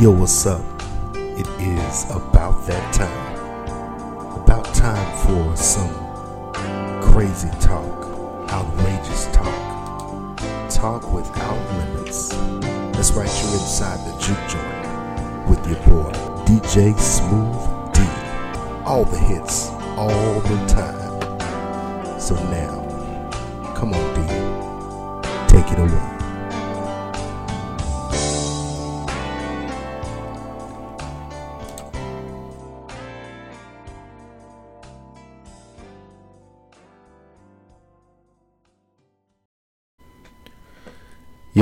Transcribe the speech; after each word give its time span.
Yo, 0.00 0.10
what's 0.10 0.46
up? 0.46 0.64
It 1.14 1.46
is 1.60 2.04
about 2.10 2.66
that 2.66 2.94
time. 2.94 3.36
About 4.42 4.64
time 4.74 5.18
for 5.18 5.54
some 5.54 5.92
crazy 7.02 7.50
talk, 7.60 8.06
outrageous 8.50 9.26
talk, 9.26 10.38
talk 10.70 11.12
without 11.12 11.60
limits. 11.76 12.30
That's 12.96 13.12
right, 13.12 13.28
you're 13.42 13.52
inside 13.52 13.98
the 14.06 14.16
juke 14.18 14.38
joint 14.48 15.50
with 15.50 15.66
your 15.68 15.76
boy, 15.86 16.10
DJ 16.46 16.98
Smooth 16.98 17.92
D. 17.92 18.00
All 18.86 19.04
the 19.04 19.18
hits, 19.18 19.68
all 19.98 20.40
the 20.40 20.56
time. 20.66 22.18
So 22.18 22.36
now, 22.48 23.74
come 23.76 23.92
on, 23.92 24.14
D. 24.14 25.52
Take 25.52 25.70
it 25.70 25.78
away. 25.78 26.19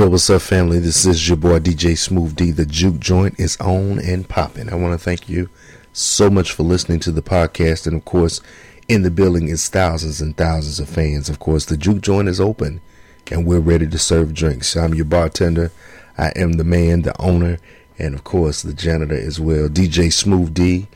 What's 0.09 0.29
up, 0.31 0.41
family? 0.41 0.79
This 0.79 1.05
is 1.05 1.27
your 1.27 1.37
boy 1.37 1.59
DJ 1.59 1.95
Smooth 1.95 2.35
D. 2.35 2.49
The 2.49 2.65
Juke 2.65 2.99
Joint 2.99 3.39
is 3.39 3.57
on 3.57 3.99
and 3.99 4.27
popping. 4.27 4.67
I 4.67 4.73
want 4.73 4.93
to 4.93 5.03
thank 5.03 5.29
you 5.29 5.49
so 5.93 6.31
much 6.31 6.51
for 6.51 6.63
listening 6.63 6.99
to 7.01 7.11
the 7.11 7.21
podcast. 7.21 7.85
And 7.85 7.95
of 7.95 8.05
course, 8.05 8.41
in 8.87 9.03
the 9.03 9.11
building 9.11 9.49
is 9.49 9.67
thousands 9.67 10.19
and 10.19 10.35
thousands 10.35 10.79
of 10.79 10.89
fans. 10.89 11.29
Of 11.29 11.37
course, 11.37 11.65
the 11.65 11.77
Juke 11.77 12.01
Joint 12.01 12.27
is 12.27 12.41
open 12.41 12.81
and 13.29 13.45
we're 13.45 13.59
ready 13.59 13.85
to 13.85 13.99
serve 13.99 14.33
drinks. 14.33 14.75
I'm 14.75 14.95
your 14.95 15.05
bartender. 15.05 15.71
I 16.17 16.29
am 16.29 16.53
the 16.53 16.63
man, 16.63 17.03
the 17.03 17.19
owner, 17.21 17.59
and 17.99 18.15
of 18.15 18.23
course, 18.23 18.63
the 18.63 18.73
janitor 18.73 19.15
as 19.15 19.39
well, 19.39 19.69
DJ 19.69 20.11
Smooth 20.11 20.55
D. 20.55 20.87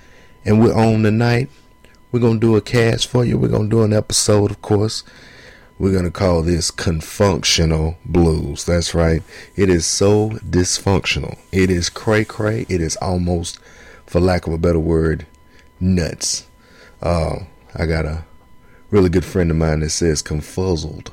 And 0.43 0.59
we're 0.59 0.75
on 0.75 1.03
tonight. 1.03 1.51
We're 2.11 2.19
going 2.19 2.39
to 2.39 2.47
do 2.47 2.55
a 2.55 2.61
cast 2.61 3.07
for 3.07 3.23
you. 3.23 3.37
We're 3.37 3.49
going 3.49 3.69
to 3.69 3.75
do 3.75 3.83
an 3.83 3.93
episode, 3.93 4.49
of 4.49 4.63
course. 4.63 5.03
We're 5.79 5.91
going 5.91 6.05
to 6.05 6.11
call 6.11 6.43
this 6.43 6.69
confunctional 6.69 7.95
blues. 8.05 8.65
That's 8.65 8.93
right. 8.93 9.23
It 9.55 9.69
is 9.69 9.85
so 9.85 10.29
dysfunctional. 10.47 11.37
It 11.51 11.69
is 11.69 11.89
cray 11.89 12.25
cray. 12.25 12.65
It 12.69 12.79
is 12.79 12.95
almost, 12.97 13.59
for 14.05 14.19
lack 14.21 14.45
of 14.45 14.53
a 14.53 14.57
better 14.57 14.79
word, 14.79 15.25
nuts. 15.79 16.47
Uh, 17.01 17.39
I 17.75 17.87
got 17.87 18.05
a 18.05 18.23
really 18.91 19.09
good 19.09 19.25
friend 19.25 19.49
of 19.49 19.57
mine 19.57 19.79
that 19.79 19.89
says 19.89 20.21
confuzzled. 20.21 21.09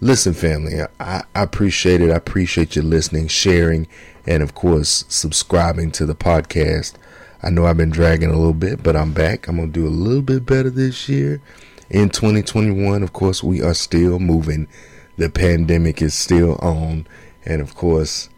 Listen, 0.00 0.32
family, 0.32 0.80
I, 0.98 1.22
I 1.34 1.42
appreciate 1.42 2.00
it. 2.00 2.10
I 2.10 2.16
appreciate 2.16 2.74
you 2.74 2.80
listening, 2.80 3.28
sharing, 3.28 3.86
and 4.26 4.42
of 4.42 4.54
course, 4.54 5.04
subscribing 5.08 5.90
to 5.92 6.06
the 6.06 6.14
podcast. 6.14 6.94
I 7.42 7.50
know 7.50 7.66
I've 7.66 7.76
been 7.76 7.90
dragging 7.90 8.30
a 8.30 8.36
little 8.36 8.54
bit, 8.54 8.82
but 8.82 8.96
I'm 8.96 9.12
back. 9.12 9.46
I'm 9.46 9.56
going 9.56 9.72
to 9.72 9.80
do 9.80 9.86
a 9.86 9.90
little 9.90 10.22
bit 10.22 10.46
better 10.46 10.70
this 10.70 11.08
year 11.08 11.42
in 11.90 12.08
2021, 12.08 13.02
of 13.02 13.12
course, 13.12 13.42
we 13.42 13.60
are 13.60 13.74
still 13.74 14.18
moving. 14.18 14.68
The 15.16 15.28
pandemic 15.28 16.00
is 16.00 16.14
still 16.14 16.54
on. 16.56 17.06
And 17.44 17.60
of 17.60 17.74
course, 17.74 18.28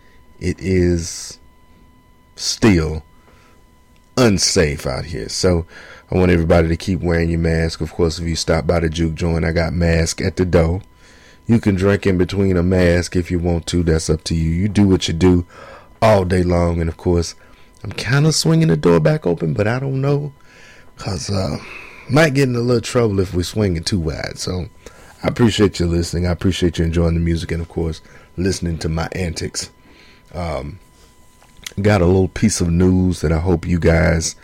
it 0.40 0.58
is 0.58 1.38
still 2.34 3.04
unsafe 4.16 4.86
out 4.86 5.04
here. 5.04 5.28
So 5.28 5.66
I 6.10 6.16
want 6.16 6.30
everybody 6.30 6.68
to 6.68 6.76
keep 6.76 7.00
wearing 7.00 7.30
your 7.30 7.40
mask. 7.40 7.80
Of 7.80 7.92
course, 7.92 8.18
if 8.18 8.26
you 8.26 8.36
stop 8.36 8.66
by 8.66 8.80
the 8.80 8.88
juke 8.88 9.14
joint, 9.14 9.44
I 9.44 9.52
got 9.52 9.72
mask 9.72 10.20
at 10.20 10.36
the 10.36 10.44
door. 10.44 10.82
You 11.46 11.60
can 11.60 11.74
drink 11.74 12.06
in 12.06 12.18
between 12.18 12.56
a 12.56 12.62
mask 12.62 13.16
if 13.16 13.30
you 13.30 13.38
want 13.38 13.66
to. 13.68 13.82
That's 13.82 14.08
up 14.08 14.24
to 14.24 14.34
you. 14.34 14.48
You 14.48 14.68
do 14.68 14.86
what 14.86 15.08
you 15.08 15.14
do 15.14 15.46
all 16.00 16.24
day 16.24 16.42
long. 16.42 16.80
And 16.80 16.88
of 16.88 16.96
course, 16.96 17.34
I'm 17.84 17.92
kind 17.92 18.26
of 18.26 18.34
swinging 18.34 18.68
the 18.68 18.76
door 18.76 19.00
back 19.00 19.26
open, 19.26 19.54
but 19.54 19.66
I 19.66 19.78
don't 19.78 20.00
know 20.00 20.32
because 20.96 21.30
uh, 21.30 21.58
might 22.10 22.34
get 22.34 22.48
in 22.48 22.56
a 22.56 22.60
little 22.60 22.80
trouble 22.80 23.20
if 23.20 23.34
we 23.34 23.42
swing 23.42 23.76
it 23.76 23.86
too 23.86 24.00
wide. 24.00 24.38
So 24.38 24.66
I 25.22 25.28
appreciate 25.28 25.78
you 25.78 25.86
listening. 25.86 26.26
I 26.26 26.32
appreciate 26.32 26.78
you 26.78 26.84
enjoying 26.84 27.14
the 27.14 27.20
music 27.20 27.52
and, 27.52 27.62
of 27.62 27.68
course, 27.68 28.00
listening 28.36 28.78
to 28.78 28.88
my 28.88 29.08
antics. 29.12 29.70
Um, 30.34 30.78
got 31.80 32.02
a 32.02 32.06
little 32.06 32.28
piece 32.28 32.60
of 32.60 32.70
news 32.70 33.20
that 33.20 33.32
I 33.32 33.38
hope 33.38 33.66
you 33.66 33.78
guys 33.78 34.36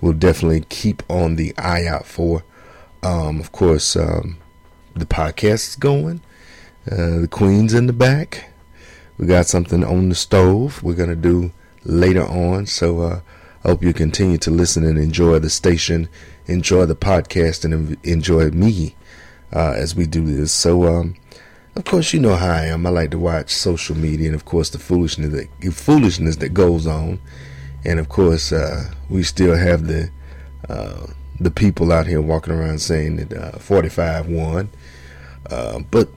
will 0.00 0.12
definitely 0.12 0.64
keep 0.68 1.02
on 1.08 1.36
the 1.36 1.56
eye 1.56 1.86
out 1.86 2.06
for. 2.06 2.42
Um, 3.02 3.40
of 3.40 3.52
course, 3.52 3.96
um, 3.96 4.38
the 4.94 5.06
podcast 5.06 5.68
is 5.68 5.76
going. 5.76 6.20
Uh, 6.90 7.20
the 7.20 7.28
Queen's 7.30 7.74
in 7.74 7.86
the 7.86 7.92
back. 7.92 8.50
We 9.16 9.26
got 9.26 9.46
something 9.46 9.84
on 9.84 10.08
the 10.08 10.14
stove 10.14 10.82
we're 10.82 10.94
going 10.94 11.08
to 11.10 11.16
do 11.16 11.52
later 11.84 12.24
on. 12.24 12.66
So 12.66 13.00
uh, 13.00 13.20
I 13.64 13.68
hope 13.68 13.82
you 13.82 13.92
continue 13.92 14.38
to 14.38 14.50
listen 14.50 14.84
and 14.84 14.98
enjoy 14.98 15.38
the 15.38 15.50
station 15.50 16.08
enjoy 16.46 16.86
the 16.86 16.96
podcast 16.96 17.64
and 17.64 17.96
enjoy 18.04 18.50
me 18.50 18.94
uh, 19.52 19.72
as 19.76 19.94
we 19.94 20.06
do 20.06 20.24
this. 20.24 20.52
So, 20.52 20.84
um, 20.84 21.14
of 21.76 21.84
course, 21.84 22.12
you 22.12 22.20
know 22.20 22.36
how 22.36 22.50
I 22.52 22.66
am. 22.66 22.86
I 22.86 22.90
like 22.90 23.10
to 23.12 23.18
watch 23.18 23.50
social 23.50 23.96
media 23.96 24.26
and, 24.26 24.34
of 24.34 24.44
course, 24.44 24.70
the 24.70 24.78
foolishness 24.78 25.32
that 25.32 25.74
foolishness 25.74 26.36
that 26.36 26.50
goes 26.50 26.86
on. 26.86 27.20
And 27.84 27.98
of 27.98 28.08
course, 28.08 28.52
uh, 28.52 28.92
we 29.10 29.22
still 29.22 29.56
have 29.56 29.86
the 29.86 30.10
uh, 30.68 31.06
the 31.40 31.50
people 31.50 31.92
out 31.92 32.06
here 32.06 32.22
walking 32.22 32.54
around 32.54 32.80
saying 32.80 33.16
that 33.16 33.32
uh, 33.32 33.58
45 33.58 34.28
won. 34.28 34.70
Uh, 35.50 35.80
but 35.90 36.08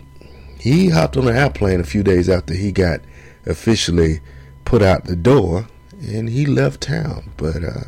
he 0.60 0.90
hopped 0.90 1.18
on 1.18 1.28
an 1.28 1.36
airplane 1.36 1.80
a 1.80 1.86
few 1.86 2.04
days 2.04 2.30
after 2.30 2.54
he 2.54 2.72
got 2.72 3.02
officially 3.46 4.22
put 4.64 4.82
out 4.82 5.06
the 5.06 5.16
door, 5.16 5.68
and 6.02 6.30
he 6.30 6.46
left 6.46 6.82
town. 6.82 7.32
But 7.38 7.64
uh, 7.64 7.84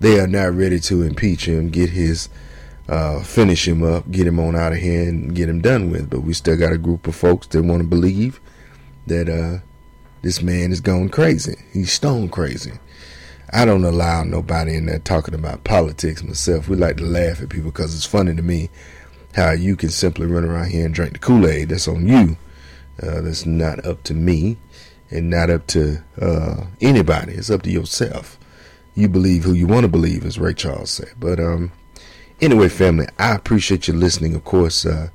they 0.00 0.20
are 0.20 0.26
not 0.26 0.54
ready 0.54 0.78
to 0.80 1.02
impeach 1.02 1.46
him, 1.46 1.70
get 1.70 1.90
his 1.90 2.28
uh, 2.88 3.20
finish 3.22 3.66
him 3.66 3.82
up, 3.82 4.10
get 4.10 4.26
him 4.26 4.38
on 4.38 4.54
out 4.54 4.72
of 4.72 4.78
here, 4.78 5.08
and 5.08 5.34
get 5.34 5.48
him 5.48 5.60
done 5.60 5.90
with. 5.90 6.08
But 6.08 6.20
we 6.20 6.34
still 6.34 6.56
got 6.56 6.72
a 6.72 6.78
group 6.78 7.06
of 7.06 7.16
folks 7.16 7.46
that 7.48 7.62
want 7.62 7.82
to 7.82 7.88
believe 7.88 8.40
that 9.06 9.28
uh, 9.28 9.62
this 10.22 10.42
man 10.42 10.72
is 10.72 10.80
going 10.80 11.08
crazy. 11.08 11.56
He's 11.72 11.92
stone 11.92 12.28
crazy. 12.28 12.72
I 13.52 13.64
don't 13.64 13.84
allow 13.84 14.24
nobody 14.24 14.74
in 14.74 14.86
there 14.86 14.98
talking 14.98 15.34
about 15.34 15.64
politics 15.64 16.22
myself. 16.22 16.68
We 16.68 16.76
like 16.76 16.96
to 16.98 17.04
laugh 17.04 17.40
at 17.40 17.48
people 17.48 17.70
because 17.70 17.94
it's 17.94 18.04
funny 18.04 18.34
to 18.34 18.42
me 18.42 18.70
how 19.34 19.52
you 19.52 19.76
can 19.76 19.90
simply 19.90 20.26
run 20.26 20.44
around 20.44 20.70
here 20.70 20.84
and 20.84 20.94
drink 20.94 21.12
the 21.12 21.18
Kool 21.18 21.46
Aid. 21.46 21.68
That's 21.68 21.88
on 21.88 22.08
you. 22.08 22.36
Uh, 23.00 23.20
that's 23.20 23.46
not 23.46 23.84
up 23.84 24.02
to 24.04 24.14
me 24.14 24.56
and 25.10 25.30
not 25.30 25.50
up 25.50 25.66
to 25.68 26.02
uh, 26.20 26.64
anybody. 26.80 27.34
It's 27.34 27.50
up 27.50 27.62
to 27.62 27.70
yourself 27.70 28.38
you 28.96 29.08
believe 29.08 29.44
who 29.44 29.52
you 29.52 29.66
want 29.66 29.84
to 29.84 29.88
believe, 29.88 30.24
as 30.24 30.38
Ray 30.38 30.54
Charles 30.54 30.90
said. 30.90 31.12
But 31.20 31.38
um, 31.38 31.70
anyway, 32.40 32.68
family, 32.68 33.06
I 33.18 33.34
appreciate 33.34 33.86
you 33.86 33.94
listening. 33.94 34.34
Of 34.34 34.44
course, 34.44 34.84
uh, 34.84 35.10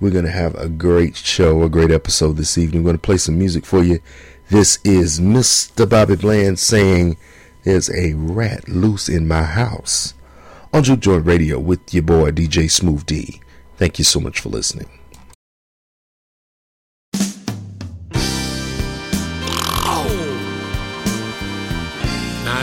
we're 0.00 0.10
going 0.10 0.24
to 0.24 0.30
have 0.30 0.54
a 0.56 0.68
great 0.68 1.16
show, 1.16 1.62
a 1.62 1.68
great 1.70 1.92
episode 1.92 2.36
this 2.36 2.58
evening. 2.58 2.82
We're 2.82 2.88
going 2.88 2.98
to 2.98 3.02
play 3.06 3.18
some 3.18 3.38
music 3.38 3.64
for 3.64 3.82
you. 3.82 4.00
This 4.48 4.80
is 4.82 5.20
Mr. 5.20 5.88
Bobby 5.88 6.16
Bland 6.16 6.58
saying, 6.58 7.16
There's 7.62 7.88
a 7.90 8.14
rat 8.14 8.68
loose 8.68 9.08
in 9.08 9.28
my 9.28 9.44
house 9.44 10.14
on 10.72 10.82
Juke 10.82 11.00
Joint 11.00 11.24
Radio 11.24 11.58
with 11.58 11.94
your 11.94 12.02
boy 12.02 12.32
DJ 12.32 12.68
Smooth 12.68 13.06
D. 13.06 13.40
Thank 13.76 13.98
you 13.98 14.04
so 14.04 14.18
much 14.18 14.40
for 14.40 14.48
listening. 14.48 14.99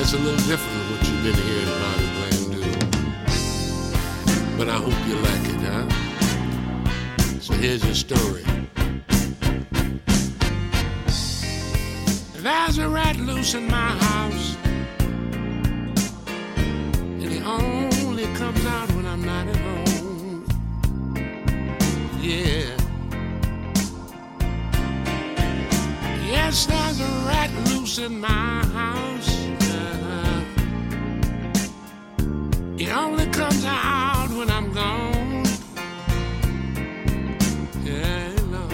It's 0.09 0.15
a 0.15 0.19
little 0.19 0.39
different 0.47 0.71
than 0.71 0.87
what 0.93 1.03
you've 1.09 1.21
been 1.21 1.35
hearing 1.43 1.67
Bobby 1.83 2.07
Bland 2.15 2.47
do. 2.53 2.63
But 4.57 4.67
I 4.69 4.77
hope 4.77 4.99
you 5.05 5.15
like 5.15 5.45
it, 5.53 5.59
huh? 5.67 5.85
So 7.41 7.53
here's 7.55 7.83
your 7.83 7.93
story. 7.93 8.45
There's 12.41 12.77
a 12.77 12.87
rat 12.87 13.17
loose 13.17 13.53
in 13.53 13.67
my 13.67 13.89
house, 14.07 14.55
and 17.19 17.29
he 17.29 17.41
only 17.41 18.27
comes 18.35 18.65
out 18.65 18.89
when 18.93 19.05
I'm 19.05 19.25
not 19.25 19.45
at 19.49 19.57
home. 19.57 20.45
Yeah. 22.21 22.77
Yes, 26.25 26.65
there's 26.65 27.01
a 27.01 27.25
rat 27.27 27.51
loose 27.67 27.97
in 27.97 28.21
my 28.21 28.63
house. 28.67 29.36
It 32.79 32.89
only 32.89 33.25
comes 33.25 33.65
out 33.65 34.29
when 34.29 34.51
I'm 34.51 34.71
gone. 34.71 35.43
Yeah, 37.83 38.29
Lord. 38.51 38.71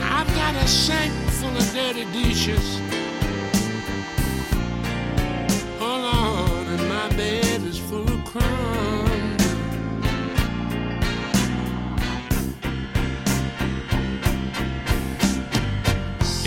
I've 0.00 0.34
got 0.34 0.54
a 0.54 0.66
sink 0.66 1.12
full 1.38 1.54
of 1.54 1.70
dirty 1.74 2.06
dishes. 2.12 2.80
Oh 5.80 5.96
Lord, 6.08 6.80
and 6.80 6.88
my 6.88 7.08
bed 7.14 7.60
is 7.60 7.78
full 7.78 8.10
of 8.10 8.24
crumbs. 8.24 9.44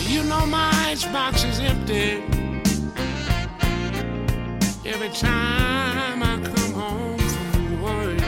You 0.09 0.23
know 0.23 0.43
my 0.47 0.71
icebox 0.89 1.43
is 1.43 1.59
empty. 1.59 2.34
Every 4.95 5.09
time 5.09 6.23
I 6.23 6.39
come 6.41 6.71
home 6.71 7.19
from 7.19 7.81
work, 7.81 8.21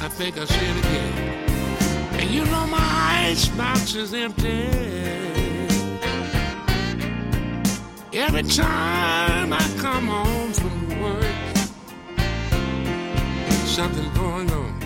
I 0.00 0.08
think 0.08 0.38
I'll 0.38 0.44
it 0.44 0.78
again. 0.78 1.12
And 2.18 2.30
you 2.30 2.46
know 2.46 2.66
my 2.66 3.26
icebox 3.28 3.94
is 3.94 4.14
empty. 4.14 4.70
Every 8.14 8.44
time 8.44 9.52
I 9.52 9.74
come 9.76 10.06
home 10.06 10.52
from 10.54 10.98
work, 11.02 11.36
something's 13.66 14.16
going 14.16 14.50
on. 14.50 14.80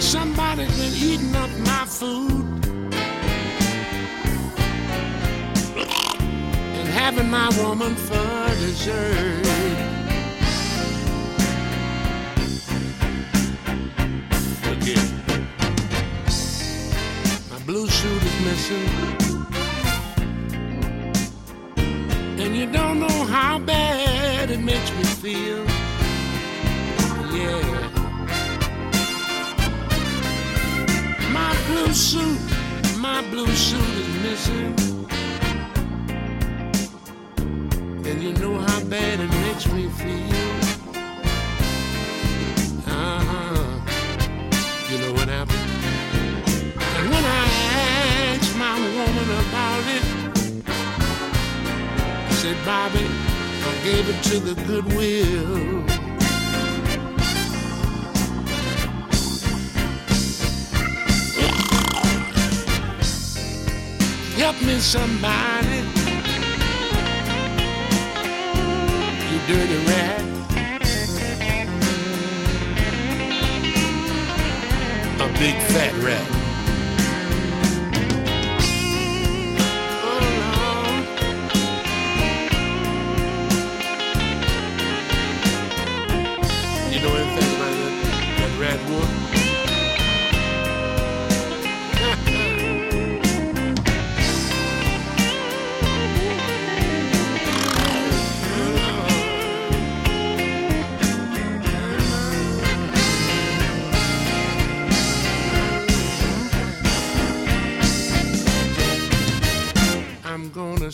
Somebody's 0.00 0.74
been 0.78 0.94
eating 0.94 1.36
up 1.36 1.50
my 1.58 1.84
food 1.84 2.81
having 7.04 7.28
my 7.28 7.48
woman 7.60 7.96
for 7.96 8.46
dessert. 8.62 9.42
Look 14.64 14.82
here. 14.88 15.08
My 17.50 17.58
blue 17.66 17.88
suit 17.88 18.22
is 18.30 18.36
missing. 18.46 18.88
And 22.42 22.56
you 22.56 22.66
don't 22.70 23.00
know 23.00 23.18
how 23.36 23.58
bad 23.58 24.52
it 24.52 24.60
makes 24.60 24.90
me 24.98 25.04
feel. 25.22 25.64
Yeah. 27.36 27.64
My 31.32 31.52
blue 31.66 31.92
suit, 31.92 32.40
my 32.98 33.22
blue 33.32 33.52
suit 33.66 33.94
is 34.02 34.08
missing. 34.22 34.91
You 38.22 38.32
know 38.34 38.56
how 38.56 38.80
bad 38.84 39.18
it 39.18 39.28
makes 39.46 39.66
me 39.72 39.88
feel. 39.88 40.60
Uh-huh. 42.86 43.80
You 44.88 44.98
know 44.98 45.12
what 45.12 45.28
happened? 45.28 45.58
And 46.96 47.10
when 47.10 47.24
I 47.24 47.46
asked 48.30 48.56
my 48.56 48.78
woman 48.98 49.28
about 49.42 49.84
it, 49.96 50.04
she 52.28 52.34
said, 52.34 52.58
Bobby, 52.64 53.06
I 53.68 53.72
gave 53.82 54.08
it 54.08 54.22
to 54.30 54.38
the 54.38 54.54
Goodwill. 54.68 55.82
Help 64.38 64.62
me, 64.62 64.78
somebody. 64.78 65.71
Dirty 69.46 69.76
rat. 69.86 70.20
A 75.20 75.38
big 75.38 75.56
fat 75.72 75.94
rat. 76.04 76.41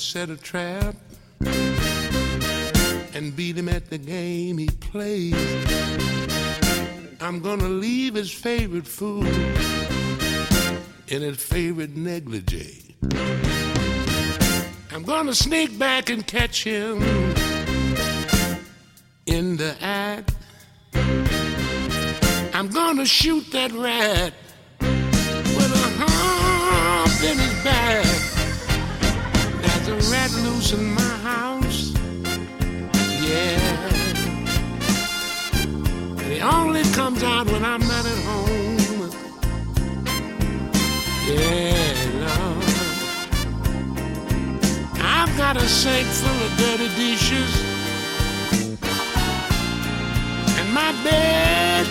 Set 0.08 0.30
a 0.30 0.36
trap 0.38 0.94
and 3.12 3.36
beat 3.36 3.58
him 3.58 3.68
at 3.68 3.90
the 3.90 3.98
game 3.98 4.56
he 4.56 4.66
plays. 4.66 5.34
I'm 7.20 7.40
gonna 7.40 7.68
leave 7.68 8.14
his 8.14 8.32
favorite 8.32 8.86
food 8.86 9.26
in 11.08 11.20
his 11.20 11.36
favorite 11.36 11.94
negligee. 11.94 12.96
I'm 14.92 15.02
gonna 15.04 15.34
sneak 15.34 15.78
back 15.78 16.08
and 16.08 16.26
catch 16.26 16.64
him 16.64 17.02
in 19.26 19.58
the 19.58 19.76
act. 19.82 20.34
I'm 22.54 22.68
gonna 22.68 23.04
shoot 23.04 23.44
that 23.52 23.72
rat 23.72 24.32
a 29.90 29.96
rat 30.10 30.32
loose 30.44 30.72
in 30.72 30.92
my 30.92 31.12
house. 31.30 31.92
Yeah. 33.20 33.58
It 36.30 36.42
only 36.42 36.82
comes 36.92 37.22
out 37.22 37.46
when 37.46 37.64
I'm 37.64 37.80
not 37.80 38.04
at 38.04 38.18
home. 38.28 39.10
Yeah, 41.26 41.94
Lord. 42.24 42.64
I've 45.00 45.36
got 45.36 45.56
a 45.56 45.68
sink 45.68 46.06
full 46.06 46.40
of 46.46 46.56
dirty 46.58 46.88
dishes. 46.96 47.52
And 50.58 50.74
my 50.74 50.92
bed 51.04 51.86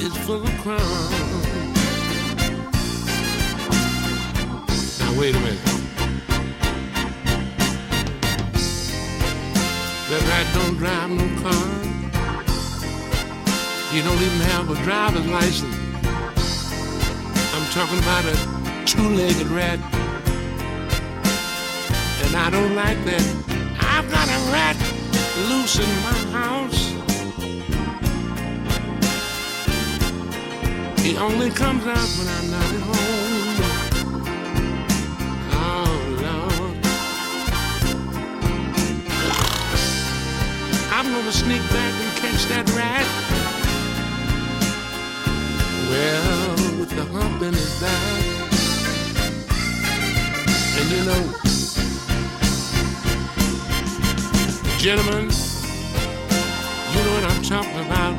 is 0.00 0.16
full 0.26 0.42
of 0.42 0.54
crumbs. 0.62 0.84
Now, 5.00 5.20
wait 5.20 5.34
a 5.34 5.40
minute. 5.40 5.77
That 10.08 10.22
rat 10.26 10.46
don't 10.54 10.76
drive 10.78 11.10
no 11.10 11.26
car. 11.42 11.68
He 13.92 14.00
don't 14.00 14.16
even 14.16 14.40
have 14.52 14.70
a 14.70 14.74
driver's 14.82 15.26
license. 15.26 15.76
I'm 17.52 17.66
talking 17.72 17.98
about 17.98 18.24
a 18.24 18.34
two-legged 18.86 19.48
rat. 19.48 19.78
And 22.24 22.36
I 22.36 22.48
don't 22.48 22.74
like 22.74 23.04
that. 23.04 23.22
I've 23.80 24.10
got 24.10 24.28
a 24.28 24.40
rat 24.50 24.76
loose 25.50 25.78
in 25.78 25.94
my 26.08 26.18
house. 26.40 26.88
He 31.02 31.18
only 31.18 31.50
comes 31.50 31.86
out 31.86 32.08
when 32.16 32.28
I'm 32.28 32.50
not 32.50 32.64
at 32.64 32.80
home. 32.80 33.17
I'm 41.08 41.14
gonna 41.14 41.32
sneak 41.32 41.62
back 41.70 41.94
and 42.02 42.16
catch 42.18 42.44
that 42.52 42.68
rat. 42.76 43.06
Well, 45.88 46.78
with 46.78 46.90
the 46.90 47.04
hump 47.06 47.40
in 47.40 47.54
his 47.54 47.80
back. 47.80 48.24
And 50.76 50.90
you 50.92 51.02
know, 51.08 51.22
gentlemen, 54.76 55.30
you 56.92 57.00
know 57.02 57.14
what 57.14 57.24
I'm 57.24 57.42
talking 57.42 57.80
about. 57.86 58.14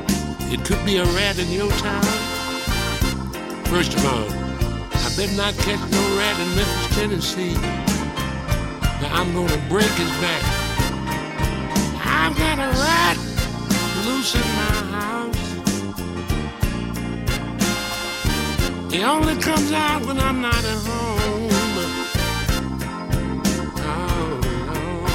It 0.52 0.66
could 0.66 0.84
be 0.84 0.98
a 0.98 1.06
rat 1.06 1.38
in 1.38 1.48
your 1.52 1.70
town. 1.74 2.04
First 3.66 3.94
of 3.94 4.04
all, 4.04 4.26
I 4.98 5.14
better 5.16 5.36
not 5.38 5.54
catch 5.60 5.92
no 5.92 6.18
rat 6.18 6.40
in 6.40 6.56
Memphis, 6.56 6.96
Tennessee. 6.96 7.54
Now 9.00 9.14
I'm 9.14 9.32
gonna 9.36 9.64
break 9.70 9.92
his 9.92 10.10
back. 10.22 10.59
I've 12.22 12.36
got 12.38 12.60
a 12.60 12.70
rat 12.84 13.18
loose 14.06 14.36
in 14.36 14.42
my 14.42 14.76
house. 14.98 15.42
He 18.92 19.00
only 19.04 19.36
comes 19.38 19.72
out 19.72 20.06
when 20.06 20.20
I'm 20.20 20.42
not 20.42 20.64
at 20.74 20.80
home. 20.88 21.50
Oh, 23.78 24.40
Lord. 24.68 25.12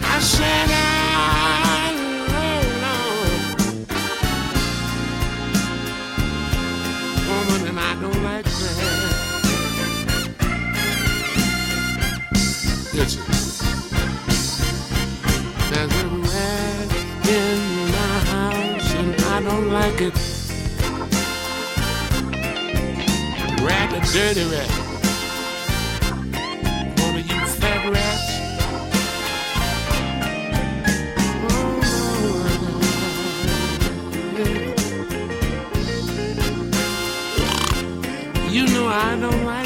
I 0.00 0.18
said, 0.20 0.68
I, 0.70 1.92
Lord, 2.84 3.28
woman, 7.28 7.62
and 7.70 7.78
I 7.80 7.92
don't 8.00 8.22
like 8.22 8.44
that. 8.44 8.52
Listen. 12.94 13.23
Like 19.74 20.00
it. 20.00 20.14
the 23.90 24.00
dirty 24.12 24.44
rat. 24.52 24.70
One 27.00 27.16
of 27.18 27.24
you 27.30 27.40
fat 27.58 27.82
rats. 27.92 28.28
Oh, 31.50 31.80
you 38.48 38.64
know 38.68 38.86
I 38.86 39.16
don't 39.18 39.44
like 39.44 39.63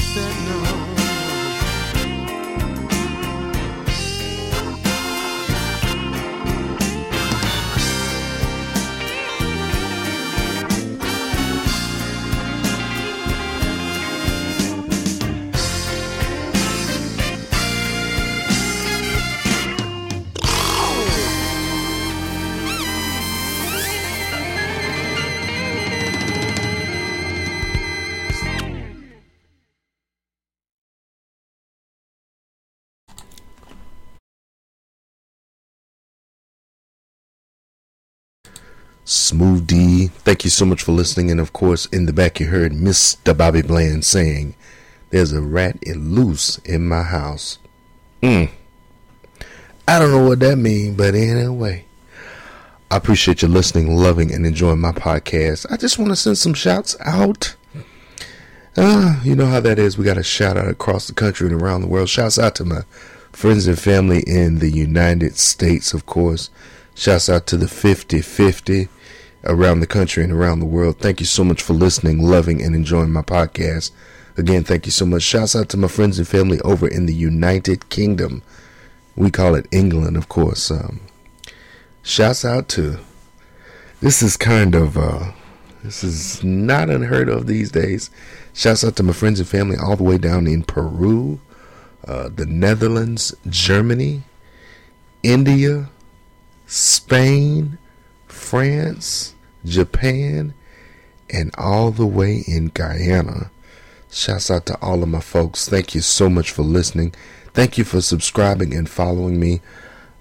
Smooth 39.11 39.67
D, 39.67 40.09
thank 40.09 40.45
you 40.45 40.51
so 40.51 40.67
much 40.67 40.83
for 40.83 40.93
listening. 40.93 41.31
And 41.31 41.41
of 41.41 41.55
course, 41.55 41.87
in 41.87 42.05
the 42.05 42.13
back, 42.13 42.41
you 42.41 42.49
heard 42.49 42.73
Mr. 42.73 43.35
Bobby 43.35 43.63
Bland 43.63 44.05
saying, 44.05 44.55
There's 45.09 45.33
a 45.33 45.41
rat 45.41 45.79
loose 45.87 46.59
in 46.59 46.87
my 46.87 47.05
house. 47.05 47.59
Mm. 48.23 48.51
I 49.89 49.99
don't 49.99 50.11
know 50.11 50.29
what 50.29 50.41
that 50.41 50.59
means, 50.59 50.99
but 50.99 51.15
anyway, 51.15 51.87
I 52.91 52.99
appreciate 52.99 53.41
you 53.41 53.49
listening, 53.49 53.97
loving, 53.97 54.31
and 54.31 54.45
enjoying 54.45 54.81
my 54.81 54.93
podcast. 54.93 55.65
I 55.73 55.79
just 55.79 55.99
want 55.99 56.11
to 56.11 56.17
send 56.17 56.37
some 56.37 56.53
shouts 56.53 56.95
out. 57.01 57.57
Uh, 58.77 59.23
you 59.25 59.35
know 59.35 59.47
how 59.47 59.61
that 59.61 59.79
is. 59.79 59.97
We 59.97 60.05
got 60.05 60.19
a 60.19 60.23
shout 60.23 60.59
out 60.59 60.69
across 60.69 61.07
the 61.07 61.15
country 61.15 61.49
and 61.49 61.63
around 61.63 61.81
the 61.81 61.89
world. 61.89 62.11
Shouts 62.11 62.39
out 62.39 62.57
to 62.57 62.65
my 62.67 62.83
friends 63.33 63.67
and 63.67 63.79
family 63.79 64.23
in 64.27 64.59
the 64.59 64.71
United 64.71 65.39
States, 65.39 65.95
of 65.95 66.05
course. 66.05 66.51
Shouts 66.95 67.31
out 67.31 67.47
to 67.47 67.57
the 67.57 67.69
50 67.69 68.21
50 68.21 68.89
around 69.45 69.81
the 69.81 69.87
country 69.87 70.25
and 70.25 70.33
around 70.33 70.61
the 70.61 70.67
world. 70.67 70.99
Thank 70.99 71.21
you 71.21 71.27
so 71.27 71.45
much 71.45 71.63
for 71.63 71.73
listening, 71.73 72.23
loving, 72.23 72.63
and 72.63 72.75
enjoying 72.75 73.11
my 73.11 73.23
podcast. 73.23 73.91
Again, 74.37 74.65
thank 74.65 74.87
you 74.87 74.93
so 74.93 75.05
much. 75.05 75.23
Shouts 75.23 75.57
out 75.57 75.69
to 75.71 75.77
my 75.77 75.89
friends 75.89 76.19
and 76.19 76.29
family 76.29 76.61
over 76.61 76.87
in 76.87 77.07
the 77.07 77.15
United 77.15 77.89
Kingdom. 77.89 78.43
We 79.17 79.31
call 79.31 79.55
it 79.55 79.67
England, 79.73 80.17
of 80.17 80.29
course. 80.29 80.71
Um, 80.71 81.01
shouts 82.03 82.45
out 82.45 82.69
to 82.71 82.99
this 84.01 84.23
is 84.23 84.37
kind 84.37 84.75
of 84.75 84.97
uh, 84.97 85.33
this 85.83 86.05
is 86.05 86.43
not 86.45 86.89
unheard 86.89 87.29
of 87.29 87.47
these 87.47 87.71
days. 87.73 88.11
Shouts 88.55 88.85
out 88.85 88.97
to 88.97 89.03
my 89.03 89.13
friends 89.13 89.41
and 89.41 89.49
family 89.49 89.77
all 89.77 89.97
the 89.97 90.05
way 90.05 90.19
down 90.19 90.47
in 90.47 90.63
Peru, 90.63 91.41
uh, 92.07 92.29
the 92.29 92.47
Netherlands, 92.47 93.35
Germany, 93.49 94.23
India, 95.23 95.89
Spain, 96.67 97.79
France, 98.49 99.35
Japan, 99.67 100.55
and 101.29 101.55
all 101.59 101.91
the 101.91 102.07
way 102.07 102.43
in 102.49 102.69
Guyana. 102.69 103.51
Shouts 104.11 104.51
out 104.51 104.65
to 104.67 104.79
all 104.81 105.03
of 105.03 105.11
my 105.11 105.21
folks. 105.21 105.69
Thank 105.69 105.95
you 105.95 106.01
so 106.01 106.31
much 106.31 106.51
for 106.51 106.63
listening. 106.63 107.15
Thank 107.53 107.77
you 107.77 107.85
for 107.85 108.01
subscribing 108.01 108.75
and 108.75 108.89
following 108.89 109.39
me. 109.39 109.61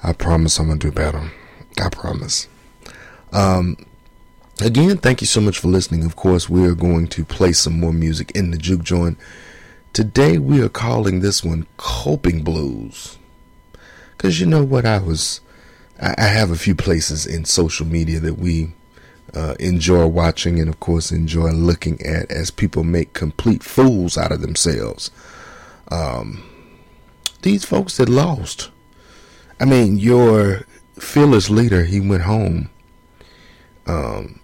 I 0.03 0.11
promise 0.11 0.59
I'm 0.59 0.67
going 0.67 0.79
to 0.79 0.87
do 0.87 0.91
better. 0.91 1.31
I 1.81 1.87
promise. 1.87 2.49
Um, 3.31 3.77
again, 4.59 4.97
thank 4.97 5.21
you 5.21 5.27
so 5.27 5.39
much 5.39 5.59
for 5.59 5.69
listening. 5.69 6.03
Of 6.03 6.17
course, 6.17 6.49
we 6.49 6.67
are 6.67 6.75
going 6.75 7.07
to 7.07 7.23
play 7.23 7.53
some 7.53 7.79
more 7.79 7.93
music 7.93 8.31
in 8.31 8.51
the 8.51 8.57
juke 8.57 8.83
joint. 8.83 9.17
Today, 9.93 10.37
we 10.37 10.61
are 10.61 10.67
calling 10.67 11.21
this 11.21 11.45
one 11.45 11.65
Coping 11.77 12.43
Blues. 12.43 13.17
Because 14.17 14.41
you 14.41 14.47
know 14.47 14.65
what? 14.65 14.85
I 14.85 14.97
was. 14.97 15.39
I 15.99 16.27
have 16.27 16.51
a 16.51 16.55
few 16.55 16.75
places 16.75 17.25
in 17.25 17.45
social 17.45 17.85
media 17.85 18.19
that 18.19 18.37
we 18.37 18.73
uh, 19.33 19.55
enjoy 19.59 20.05
watching 20.05 20.59
and, 20.59 20.69
of 20.69 20.79
course, 20.79 21.11
enjoy 21.11 21.51
looking 21.51 21.99
at 22.05 22.31
as 22.31 22.51
people 22.51 22.83
make 22.83 23.13
complete 23.13 23.63
fools 23.63 24.17
out 24.17 24.31
of 24.31 24.41
themselves. 24.41 25.11
Um, 25.89 26.43
these 27.41 27.65
folks 27.65 27.97
that 27.97 28.09
lost. 28.09 28.69
I 29.59 29.65
mean, 29.65 29.97
your 29.97 30.65
fearless 30.99 31.49
leader, 31.49 31.83
he 31.83 31.99
went 31.99 32.23
home. 32.23 32.69
Um, 33.87 34.39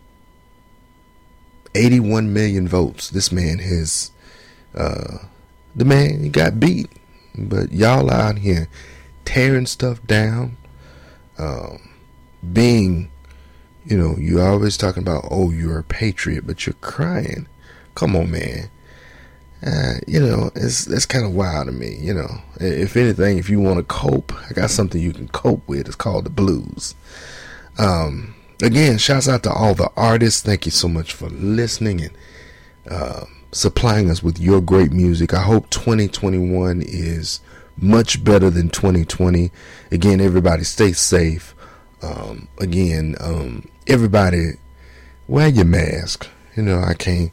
81 1.75 2.33
million 2.33 2.67
votes. 2.67 3.09
This 3.09 3.31
man 3.31 3.59
has, 3.59 4.11
uh, 4.75 5.17
the 5.75 5.85
man, 5.85 6.23
he 6.23 6.29
got 6.29 6.59
beat. 6.59 6.89
But 7.35 7.71
y'all 7.71 8.11
out 8.11 8.37
here 8.39 8.67
tearing 9.25 9.65
stuff 9.65 10.05
down, 10.05 10.57
um, 11.37 11.89
being, 12.51 13.09
you 13.85 13.97
know, 13.97 14.15
you 14.17 14.41
always 14.41 14.77
talking 14.77 15.03
about, 15.03 15.25
oh, 15.29 15.51
you're 15.51 15.79
a 15.79 15.83
patriot, 15.83 16.45
but 16.45 16.65
you're 16.65 16.75
crying. 16.81 17.47
Come 17.95 18.15
on, 18.15 18.31
man. 18.31 18.69
Uh, 19.65 19.93
you 20.07 20.19
know, 20.19 20.51
it's 20.55 20.85
that's 20.85 21.05
kind 21.05 21.23
of 21.25 21.33
wild 21.33 21.67
to 21.67 21.71
me. 21.71 21.95
You 21.95 22.13
know, 22.13 22.41
if 22.59 22.97
anything, 22.97 23.37
if 23.37 23.49
you 23.49 23.61
want 23.61 23.77
to 23.77 23.83
cope, 23.83 24.33
I 24.49 24.51
got 24.53 24.69
something 24.69 25.01
you 25.01 25.13
can 25.13 25.29
cope 25.29 25.65
with. 25.67 25.87
It's 25.87 25.95
called 25.95 26.25
the 26.25 26.29
blues. 26.29 26.95
Um, 27.77 28.35
again, 28.61 28.97
shouts 28.97 29.29
out 29.29 29.43
to 29.43 29.51
all 29.51 29.73
the 29.73 29.89
artists. 29.95 30.41
Thank 30.41 30.65
you 30.65 30.71
so 30.71 30.89
much 30.89 31.13
for 31.13 31.29
listening 31.29 32.01
and 32.01 32.11
uh, 32.89 33.25
supplying 33.53 34.09
us 34.09 34.21
with 34.21 34.37
your 34.37 34.59
great 34.59 34.91
music. 34.91 35.33
I 35.33 35.43
hope 35.43 35.69
2021 35.69 36.81
is 36.81 37.39
much 37.77 38.23
better 38.23 38.49
than 38.49 38.69
2020. 38.69 39.51
Again, 39.91 40.21
everybody 40.21 40.63
stay 40.63 40.93
safe. 40.93 41.55
Um, 42.01 42.47
again, 42.59 43.15
um, 43.19 43.67
everybody 43.87 44.53
wear 45.27 45.47
your 45.47 45.65
mask. 45.65 46.27
You 46.55 46.63
know, 46.63 46.81
I 46.81 46.93
can't. 46.93 47.31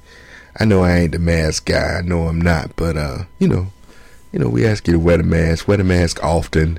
I 0.58 0.64
know 0.64 0.82
I 0.82 0.98
ain't 0.98 1.12
the 1.12 1.18
mask 1.18 1.66
guy. 1.66 1.98
I 1.98 2.02
know 2.02 2.26
I'm 2.26 2.40
not, 2.40 2.74
but 2.76 2.96
uh, 2.96 3.24
you 3.38 3.48
know, 3.48 3.68
you 4.32 4.38
know, 4.38 4.48
we 4.48 4.66
ask 4.66 4.86
you 4.86 4.94
to 4.94 4.98
wear 4.98 5.16
the 5.16 5.22
mask. 5.22 5.68
Wear 5.68 5.76
the 5.76 5.84
mask 5.84 6.22
often. 6.22 6.78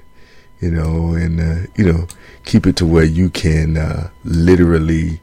You 0.59 0.71
know, 0.71 1.13
and 1.13 1.39
uh, 1.39 1.67
you 1.75 1.91
know, 1.91 2.07
keep 2.45 2.67
it 2.67 2.75
to 2.77 2.85
where 2.85 3.03
you 3.03 3.29
can 3.29 3.77
uh, 3.77 4.09
literally, 4.23 5.19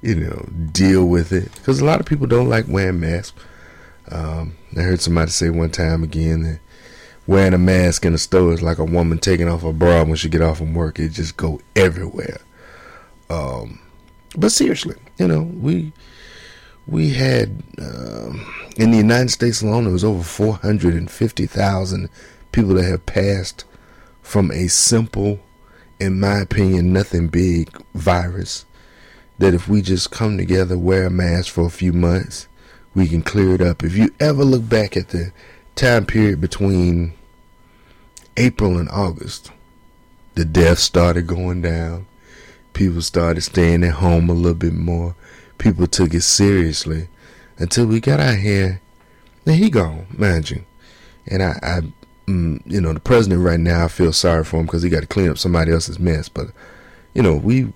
you 0.00 0.14
know, 0.14 0.48
deal 0.72 1.06
with 1.06 1.32
it. 1.32 1.52
Because 1.54 1.80
a 1.80 1.84
lot 1.84 2.00
of 2.00 2.06
people 2.06 2.26
don't 2.26 2.48
like 2.48 2.66
wearing 2.68 3.00
masks. 3.00 3.38
Um, 4.10 4.56
I 4.76 4.82
heard 4.82 5.00
somebody 5.00 5.30
say 5.30 5.50
one 5.50 5.70
time 5.70 6.02
again 6.02 6.42
that 6.42 6.60
wearing 7.26 7.54
a 7.54 7.58
mask 7.58 8.04
in 8.04 8.14
a 8.14 8.18
store 8.18 8.52
is 8.52 8.62
like 8.62 8.78
a 8.78 8.84
woman 8.84 9.18
taking 9.18 9.48
off 9.48 9.62
her 9.62 9.72
bra 9.72 10.04
when 10.04 10.16
she 10.16 10.28
get 10.28 10.42
off 10.42 10.58
from 10.58 10.74
work. 10.74 10.98
It 10.98 11.10
just 11.10 11.36
go 11.36 11.60
everywhere. 11.74 12.38
Um, 13.28 13.80
but 14.36 14.52
seriously, 14.52 14.96
you 15.18 15.26
know, 15.28 15.42
we 15.42 15.92
we 16.86 17.10
had 17.10 17.62
um, 17.78 18.46
in 18.76 18.90
the 18.90 18.96
United 18.96 19.30
States 19.30 19.62
alone, 19.62 19.84
there 19.84 19.92
was 19.92 20.04
over 20.04 20.22
450,000 20.22 22.08
people 22.52 22.74
that 22.74 22.84
have 22.84 23.06
passed 23.06 23.64
from 24.22 24.50
a 24.50 24.68
simple, 24.68 25.40
in 25.98 26.20
my 26.20 26.38
opinion, 26.40 26.92
nothing 26.92 27.28
big 27.28 27.70
virus. 27.94 28.64
That 29.38 29.54
if 29.54 29.68
we 29.68 29.82
just 29.82 30.10
come 30.10 30.38
together, 30.38 30.78
wear 30.78 31.06
a 31.06 31.10
mask 31.10 31.52
for 31.52 31.66
a 31.66 31.70
few 31.70 31.92
months, 31.92 32.48
we 32.94 33.08
can 33.08 33.22
clear 33.22 33.54
it 33.54 33.60
up. 33.60 33.82
If 33.82 33.96
you 33.96 34.14
ever 34.20 34.44
look 34.44 34.68
back 34.68 34.96
at 34.96 35.08
the 35.08 35.32
time 35.76 36.06
period 36.06 36.40
between 36.40 37.12
April 38.36 38.78
and 38.78 38.88
August, 38.88 39.52
the 40.34 40.44
deaths 40.44 40.82
started 40.82 41.26
going 41.26 41.62
down. 41.62 42.06
People 42.72 43.02
started 43.02 43.42
staying 43.42 43.84
at 43.84 43.94
home 43.94 44.28
a 44.28 44.34
little 44.34 44.54
bit 44.54 44.74
more. 44.74 45.14
People 45.58 45.86
took 45.86 46.12
it 46.12 46.22
seriously 46.22 47.08
until 47.58 47.86
we 47.86 48.00
got 48.00 48.20
out 48.20 48.38
here. 48.38 48.80
And 49.46 49.54
he 49.54 49.70
gone, 49.70 50.06
mind 50.10 50.50
you. 50.50 50.64
And 51.26 51.42
I, 51.42 51.58
I 51.62 51.80
mm, 52.26 52.60
you 52.66 52.80
know, 52.80 52.92
the 52.92 53.00
president 53.00 53.42
right 53.42 53.60
now, 53.60 53.84
I 53.84 53.88
feel 53.88 54.12
sorry 54.12 54.44
for 54.44 54.58
him 54.58 54.66
because 54.66 54.82
he 54.82 54.90
got 54.90 55.00
to 55.00 55.06
clean 55.06 55.30
up 55.30 55.38
somebody 55.38 55.72
else's 55.72 55.98
mess. 55.98 56.28
But, 56.28 56.48
you 57.14 57.22
know, 57.22 57.36
we, 57.36 57.72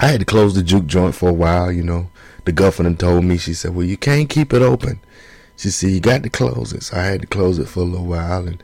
I 0.00 0.06
had 0.08 0.20
to 0.20 0.26
close 0.26 0.54
the 0.54 0.62
juke 0.62 0.86
joint 0.86 1.14
for 1.14 1.28
a 1.28 1.34
while. 1.34 1.70
You 1.72 1.82
know, 1.82 2.10
the 2.44 2.52
governor 2.52 2.94
told 2.94 3.24
me, 3.24 3.36
she 3.36 3.54
said, 3.54 3.74
well, 3.74 3.86
you 3.86 3.96
can't 3.96 4.30
keep 4.30 4.52
it 4.54 4.62
open. 4.62 5.00
She 5.58 5.70
said, 5.70 5.90
you 5.90 6.00
got 6.00 6.22
to 6.22 6.30
close 6.30 6.72
it. 6.72 6.84
So 6.84 6.96
I 6.96 7.02
had 7.02 7.20
to 7.20 7.26
close 7.26 7.58
it 7.58 7.68
for 7.68 7.80
a 7.80 7.84
little 7.84 8.06
while. 8.06 8.46
And 8.46 8.62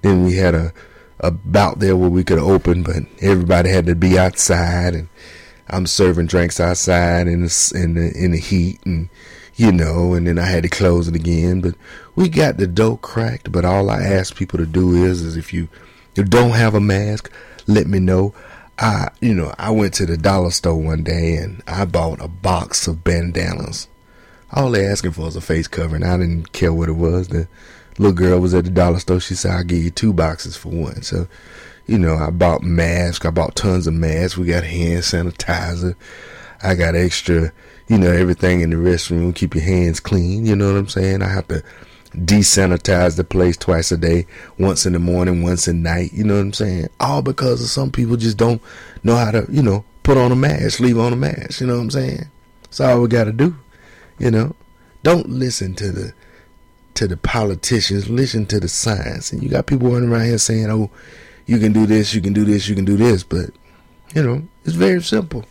then 0.00 0.24
we 0.24 0.36
had 0.36 0.54
a, 0.54 0.72
a 1.20 1.30
bout 1.30 1.80
there 1.80 1.96
where 1.96 2.08
we 2.08 2.24
could 2.24 2.38
open, 2.38 2.82
but 2.84 3.02
everybody 3.20 3.68
had 3.68 3.86
to 3.86 3.94
be 3.94 4.18
outside. 4.18 4.94
And 4.94 5.08
I'm 5.68 5.86
serving 5.86 6.26
drinks 6.26 6.60
outside 6.60 7.26
in 7.26 7.42
the, 7.42 7.72
in 7.74 7.94
the, 7.94 8.12
in 8.16 8.30
the 8.30 8.38
heat 8.38 8.78
and 8.86 9.10
you 9.56 9.72
know, 9.72 10.12
and 10.12 10.26
then 10.26 10.38
I 10.38 10.44
had 10.44 10.62
to 10.62 10.68
close 10.68 11.08
it 11.08 11.16
again. 11.16 11.62
But 11.62 11.74
we 12.14 12.28
got 12.28 12.58
the 12.58 12.66
dough 12.66 12.98
cracked. 12.98 13.50
But 13.50 13.64
all 13.64 13.90
I 13.90 14.02
ask 14.02 14.36
people 14.36 14.58
to 14.58 14.66
do 14.66 15.04
is, 15.04 15.22
is 15.22 15.36
if 15.36 15.52
you, 15.52 15.68
you 16.14 16.24
don't 16.24 16.50
have 16.50 16.74
a 16.74 16.80
mask, 16.80 17.32
let 17.66 17.86
me 17.86 17.98
know. 17.98 18.34
I, 18.78 19.08
you 19.20 19.34
know, 19.34 19.54
I 19.58 19.70
went 19.70 19.94
to 19.94 20.06
the 20.06 20.18
dollar 20.18 20.50
store 20.50 20.76
one 20.76 21.02
day 21.02 21.36
and 21.36 21.62
I 21.66 21.86
bought 21.86 22.20
a 22.20 22.28
box 22.28 22.86
of 22.86 23.02
bandanas. 23.02 23.88
All 24.52 24.70
they 24.70 24.86
asking 24.86 25.12
for 25.12 25.28
is 25.28 25.36
a 25.36 25.40
face 25.40 25.68
covering. 25.68 26.02
I 26.02 26.16
didn't 26.16 26.52
care 26.52 26.72
what 26.72 26.88
it 26.88 26.92
was. 26.92 27.28
The 27.28 27.48
little 27.98 28.14
girl 28.14 28.40
was 28.40 28.54
at 28.54 28.64
the 28.64 28.70
dollar 28.70 28.98
store. 28.98 29.20
She 29.20 29.34
said, 29.34 29.52
"I'll 29.52 29.64
give 29.64 29.82
you 29.82 29.90
two 29.90 30.12
boxes 30.12 30.56
for 30.56 30.68
one." 30.68 31.02
So, 31.02 31.26
you 31.86 31.98
know, 31.98 32.14
I 32.14 32.30
bought 32.30 32.62
masks. 32.62 33.26
I 33.26 33.30
bought 33.30 33.56
tons 33.56 33.86
of 33.86 33.94
masks. 33.94 34.36
We 34.36 34.46
got 34.46 34.64
hand 34.64 35.02
sanitizer. 35.02 35.96
I 36.62 36.74
got 36.74 36.94
extra 36.94 37.52
you 37.88 37.98
know, 37.98 38.10
everything 38.10 38.60
in 38.60 38.70
the 38.70 38.76
restroom, 38.76 39.34
keep 39.34 39.54
your 39.54 39.64
hands 39.64 40.00
clean. 40.00 40.44
You 40.44 40.56
know 40.56 40.72
what 40.72 40.78
I'm 40.78 40.88
saying? 40.88 41.22
I 41.22 41.28
have 41.28 41.48
to 41.48 41.62
desanitize 42.14 43.16
the 43.16 43.24
place 43.24 43.56
twice 43.56 43.92
a 43.92 43.96
day, 43.96 44.26
once 44.58 44.86
in 44.86 44.92
the 44.92 44.98
morning, 44.98 45.42
once 45.42 45.68
at 45.68 45.76
night. 45.76 46.12
You 46.12 46.24
know 46.24 46.34
what 46.34 46.40
I'm 46.40 46.52
saying? 46.52 46.88
All 46.98 47.22
because 47.22 47.62
of 47.62 47.68
some 47.68 47.90
people 47.90 48.16
just 48.16 48.36
don't 48.36 48.60
know 49.04 49.16
how 49.16 49.30
to, 49.30 49.46
you 49.50 49.62
know, 49.62 49.84
put 50.02 50.16
on 50.16 50.32
a 50.32 50.36
mask, 50.36 50.80
leave 50.80 50.98
on 50.98 51.12
a 51.12 51.16
mask. 51.16 51.60
You 51.60 51.68
know 51.68 51.76
what 51.76 51.82
I'm 51.82 51.90
saying? 51.90 52.26
That's 52.64 52.80
all 52.80 53.02
we 53.02 53.08
got 53.08 53.24
to 53.24 53.32
do. 53.32 53.56
You 54.18 54.30
know, 54.30 54.54
don't 55.02 55.28
listen 55.28 55.74
to 55.74 55.92
the 55.92 56.12
to 56.94 57.06
the 57.06 57.16
politicians. 57.16 58.08
Listen 58.08 58.46
to 58.46 58.58
the 58.58 58.68
science. 58.68 59.32
And 59.32 59.42
you 59.42 59.48
got 59.48 59.66
people 59.66 59.90
running 59.90 60.10
around 60.10 60.26
here 60.26 60.38
saying, 60.38 60.70
"Oh, 60.70 60.90
you 61.46 61.58
can 61.58 61.72
do 61.72 61.86
this, 61.86 62.14
you 62.14 62.20
can 62.20 62.32
do 62.32 62.44
this, 62.44 62.68
you 62.68 62.74
can 62.74 62.84
do 62.84 62.96
this," 62.96 63.22
but 63.22 63.50
you 64.14 64.22
know, 64.22 64.42
it's 64.64 64.74
very 64.74 65.02
simple. 65.02 65.44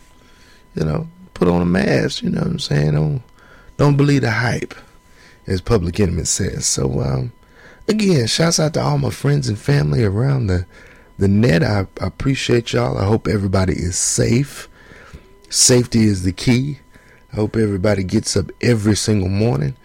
You 0.74 0.84
know, 0.84 1.08
put 1.34 1.48
on 1.48 1.62
a 1.62 1.66
mask. 1.66 2.22
You 2.22 2.30
know 2.30 2.40
what 2.40 2.48
I'm 2.48 2.58
saying? 2.58 2.94
Don't 2.94 3.22
don't 3.76 3.96
believe 3.96 4.22
the 4.22 4.30
hype, 4.30 4.74
as 5.46 5.60
Public 5.60 6.00
Enemy 6.00 6.24
says. 6.24 6.66
So 6.66 7.00
um, 7.00 7.32
again, 7.88 8.26
shouts 8.26 8.58
out 8.58 8.74
to 8.74 8.80
all 8.82 8.98
my 8.98 9.10
friends 9.10 9.48
and 9.48 9.58
family 9.58 10.04
around 10.04 10.48
the 10.48 10.66
the 11.18 11.28
net. 11.28 11.62
I, 11.62 11.86
I 12.00 12.06
appreciate 12.06 12.72
y'all. 12.72 12.98
I 12.98 13.04
hope 13.04 13.28
everybody 13.28 13.74
is 13.74 13.96
safe. 13.96 14.68
Safety 15.48 16.04
is 16.04 16.24
the 16.24 16.32
key. 16.32 16.80
I 17.32 17.36
hope 17.36 17.56
everybody 17.56 18.02
gets 18.04 18.36
up 18.36 18.50
every 18.60 18.96
single 18.96 19.28
morning, 19.28 19.76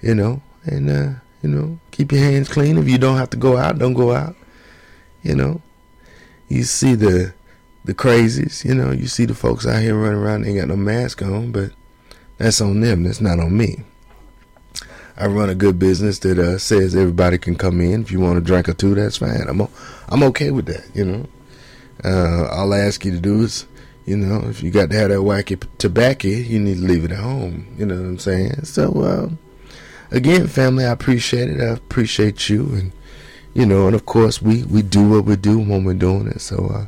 you 0.00 0.14
know, 0.14 0.42
and 0.64 0.90
uh, 0.90 1.10
you 1.42 1.50
know, 1.50 1.78
keep 1.90 2.12
your 2.12 2.22
hands 2.22 2.48
clean. 2.48 2.78
If 2.78 2.88
you 2.88 2.98
don't 2.98 3.16
have 3.18 3.30
to 3.30 3.36
go 3.36 3.56
out, 3.56 3.78
don't 3.78 3.94
go 3.94 4.12
out. 4.12 4.36
You 5.22 5.34
know, 5.34 5.60
you 6.48 6.62
see 6.64 6.94
the 6.94 7.34
the 7.84 7.94
crazies. 7.94 8.64
You 8.64 8.74
know, 8.74 8.92
you 8.92 9.06
see 9.06 9.24
the 9.26 9.34
folks 9.34 9.66
out 9.66 9.82
here 9.82 9.94
running 9.94 10.18
around, 10.18 10.42
they 10.42 10.50
ain't 10.50 10.58
got 10.60 10.68
no 10.68 10.76
mask 10.76 11.22
on, 11.22 11.52
but 11.52 11.72
that's 12.38 12.60
on 12.60 12.80
them. 12.80 13.02
That's 13.04 13.20
not 13.20 13.38
on 13.38 13.56
me. 13.56 13.82
I 15.16 15.26
run 15.26 15.48
a 15.48 15.54
good 15.54 15.78
business 15.78 16.18
that 16.20 16.38
uh, 16.38 16.58
says 16.58 16.96
everybody 16.96 17.38
can 17.38 17.54
come 17.54 17.80
in. 17.80 18.02
If 18.02 18.10
you 18.10 18.18
want 18.18 18.38
a 18.38 18.40
drink 18.40 18.68
or 18.68 18.74
two, 18.74 18.94
that's 18.94 19.18
fine. 19.18 19.46
I'm 19.48 19.60
o- 19.60 19.70
I'm 20.08 20.22
okay 20.24 20.50
with 20.50 20.66
that. 20.66 20.84
You 20.94 21.04
know, 21.04 21.26
uh, 22.04 22.48
all 22.50 22.72
I 22.72 22.80
ask 22.80 23.04
you 23.04 23.12
to 23.12 23.20
do 23.20 23.42
is, 23.42 23.66
you 24.06 24.16
know, 24.16 24.46
if 24.48 24.62
you 24.62 24.70
got 24.70 24.90
to 24.90 24.96
have 24.96 25.08
that 25.08 25.18
wacky 25.18 25.62
tobacco, 25.78 26.28
you 26.28 26.58
need 26.58 26.76
to 26.76 26.82
leave 26.82 27.04
it 27.04 27.12
at 27.12 27.18
home. 27.18 27.66
You 27.78 27.86
know 27.86 27.94
what 27.94 28.04
I'm 28.04 28.18
saying? 28.18 28.64
So, 28.64 28.92
uh, 29.02 29.30
again, 30.14 30.46
family, 30.46 30.84
I 30.84 30.90
appreciate 30.90 31.48
it. 31.48 31.60
I 31.60 31.72
appreciate 31.72 32.48
you, 32.48 32.66
and 32.74 32.92
you 33.54 33.64
know, 33.64 33.86
and 33.86 33.94
of 33.94 34.04
course, 34.04 34.42
we 34.42 34.64
we 34.64 34.82
do 34.82 35.08
what 35.08 35.24
we 35.24 35.36
do 35.36 35.58
when 35.58 35.84
we're 35.84 35.94
doing 35.94 36.26
it. 36.26 36.40
So, 36.40 36.66
uh, 36.66 36.86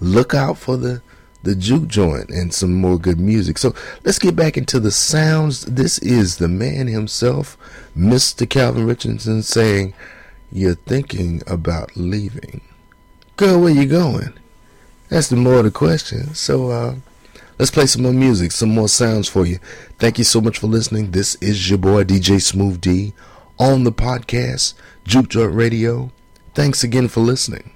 look 0.00 0.34
out 0.34 0.58
for 0.58 0.76
the 0.76 1.00
the 1.42 1.54
juke 1.54 1.88
joint 1.88 2.28
and 2.28 2.52
some 2.52 2.74
more 2.74 2.98
good 2.98 3.18
music. 3.18 3.56
So 3.56 3.74
let's 4.04 4.18
get 4.18 4.36
back 4.36 4.58
into 4.58 4.78
the 4.78 4.90
sounds. 4.90 5.62
This 5.62 5.98
is 6.00 6.36
the 6.36 6.48
man 6.48 6.86
himself, 6.86 7.56
Mr. 7.96 8.46
Calvin 8.48 8.86
Richardson, 8.86 9.42
saying, 9.42 9.94
"You're 10.52 10.74
thinking 10.74 11.42
about 11.46 11.96
leaving, 11.96 12.60
girl. 13.36 13.62
Where 13.62 13.72
you 13.72 13.86
going?" 13.86 14.34
That's 15.10 15.28
the 15.28 15.36
more 15.36 15.56
of 15.56 15.64
the 15.64 15.72
question. 15.72 16.34
So 16.34 16.70
uh, 16.70 16.94
let's 17.58 17.72
play 17.72 17.86
some 17.86 18.02
more 18.04 18.12
music, 18.12 18.52
some 18.52 18.70
more 18.70 18.88
sounds 18.88 19.28
for 19.28 19.44
you. 19.44 19.58
Thank 19.98 20.18
you 20.18 20.24
so 20.24 20.40
much 20.40 20.58
for 20.58 20.68
listening. 20.68 21.10
This 21.10 21.34
is 21.36 21.68
your 21.68 21.78
boy 21.78 22.04
DJ 22.04 22.40
Smooth 22.40 22.80
D 22.80 23.12
on 23.58 23.82
the 23.82 23.92
podcast 23.92 24.74
Juke 25.04 25.28
Joint 25.28 25.52
Radio. 25.52 26.12
Thanks 26.54 26.84
again 26.84 27.08
for 27.08 27.20
listening. 27.20 27.72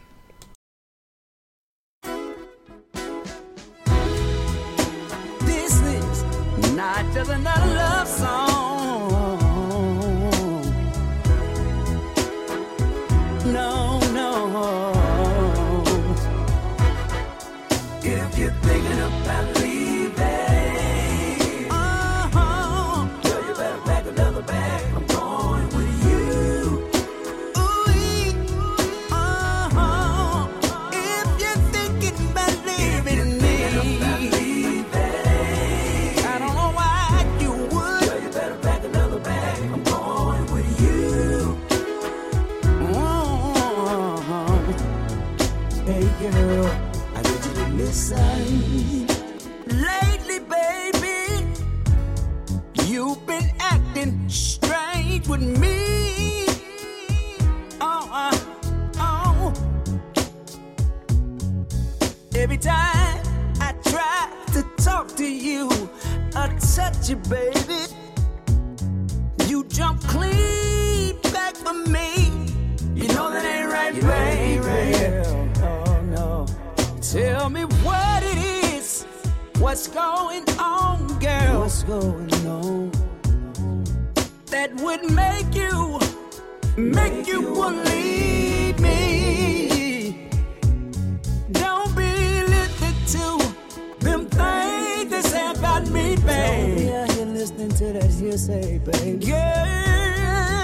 About 95.75 95.89
me 95.91 96.17
babe. 96.17 96.79
Yeah 96.79 97.13
you 97.15 97.23
are 97.23 97.27
listening 97.27 97.71
to 97.71 97.93
that 97.95 98.11
you 98.21 98.37
say 98.37 98.79
babe. 98.79 99.23
Yeah 99.23 100.59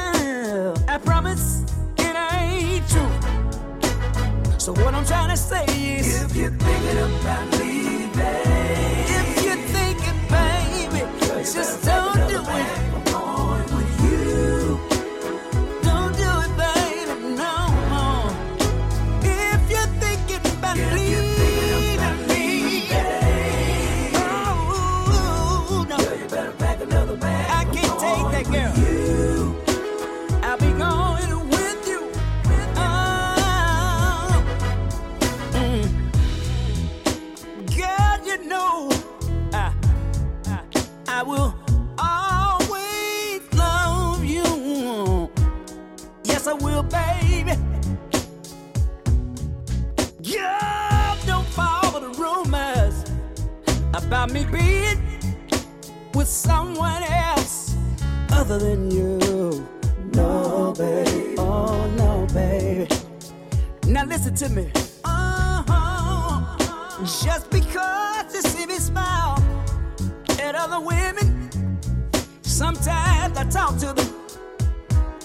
I 0.88 0.98
promise 0.98 1.64
can 1.96 2.16
I 2.16 2.82
tell 2.88 3.10
So 4.58 4.72
what 4.72 4.94
I'm 4.94 5.04
trying 5.04 5.30
to 5.30 5.36
say 5.36 5.64
is 5.98 6.22
if 6.22 6.36
you're 6.36 6.50
thinking 6.50 6.98
about 6.98 7.58
me 7.58 7.70
being 11.42 11.56
with 11.56 11.84
someone 11.84 12.18
else. 12.30 12.89
other 58.50 58.70
than 58.70 58.90
you. 58.90 59.18
No, 60.12 60.74
baby. 60.76 61.34
Oh, 61.38 61.88
no, 61.96 62.26
baby. 62.34 62.88
Now 63.86 64.04
listen 64.04 64.34
to 64.36 64.48
me. 64.48 64.70
Oh, 65.04 66.56
just 67.22 67.48
because 67.50 68.34
you 68.34 68.42
see 68.42 68.66
me 68.66 68.74
smile 68.74 69.38
at 70.40 70.56
other 70.56 70.80
women, 70.80 71.28
sometimes 72.42 73.38
I 73.38 73.44
talk 73.44 73.78
to 73.78 73.92
them. 73.92 74.10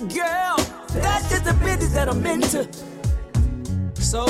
Girl, 0.09 0.57
that's 0.89 1.29
just 1.29 1.45
the 1.45 1.53
business 1.63 1.93
that 1.93 2.07
I'm 2.07 2.23
into. 2.25 2.67
So, 3.95 4.27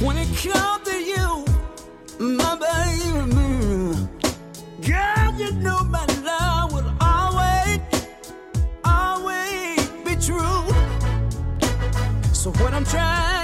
when 0.00 0.16
it 0.16 0.28
comes 0.36 0.88
to 0.88 0.96
you, 0.96 1.44
my 2.18 2.54
baby. 2.56 3.47
So 12.48 12.64
what 12.64 12.72
I'm 12.72 12.84
trying 12.84 13.37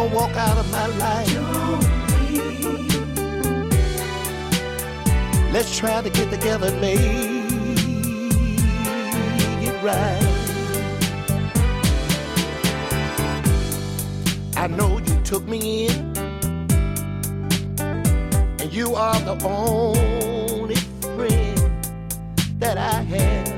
Don't 0.00 0.14
walk 0.14 0.34
out 0.34 0.56
of 0.56 0.70
my 0.72 0.86
life. 0.96 1.34
Let's 5.52 5.76
try 5.76 6.00
to 6.00 6.08
get 6.08 6.30
together 6.30 6.68
and 6.68 6.80
make 6.80 6.98
it 9.62 9.82
right. 9.84 10.24
I 14.56 14.68
know 14.68 14.96
you 15.00 15.20
took 15.22 15.46
me 15.46 15.88
in, 15.88 16.16
and 18.58 18.72
you 18.72 18.94
are 18.94 19.20
the 19.20 19.36
only 19.44 20.76
friend 20.76 21.58
that 22.58 22.78
I 22.78 23.02
had. 23.02 23.49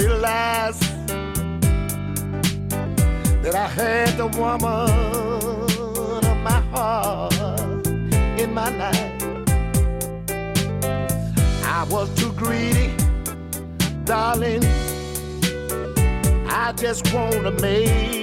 realize 0.00 0.78
that 3.42 3.54
I 3.54 3.68
had 3.68 4.16
the 4.16 4.28
woman 4.28 4.88
of 6.30 6.36
my 6.48 6.60
heart 6.72 7.86
in 8.38 8.54
my 8.54 8.70
life. 8.82 9.22
I 11.64 11.84
was 11.90 12.08
too 12.14 12.32
greedy, 12.32 12.94
darling. 14.04 14.64
I 16.48 16.72
just 16.76 17.12
wanna 17.12 17.52
make 17.52 18.19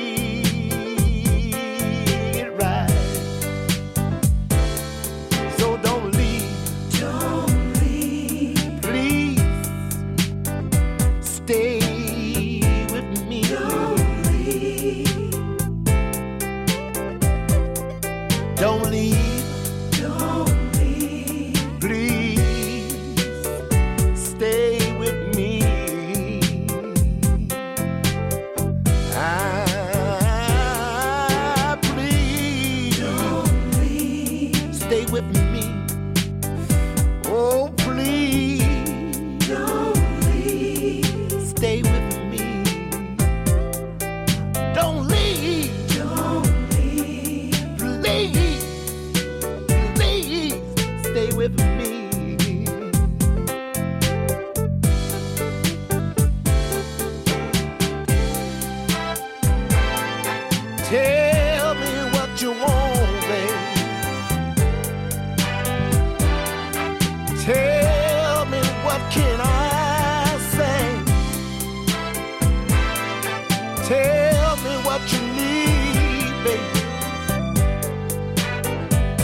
late 76.44 76.60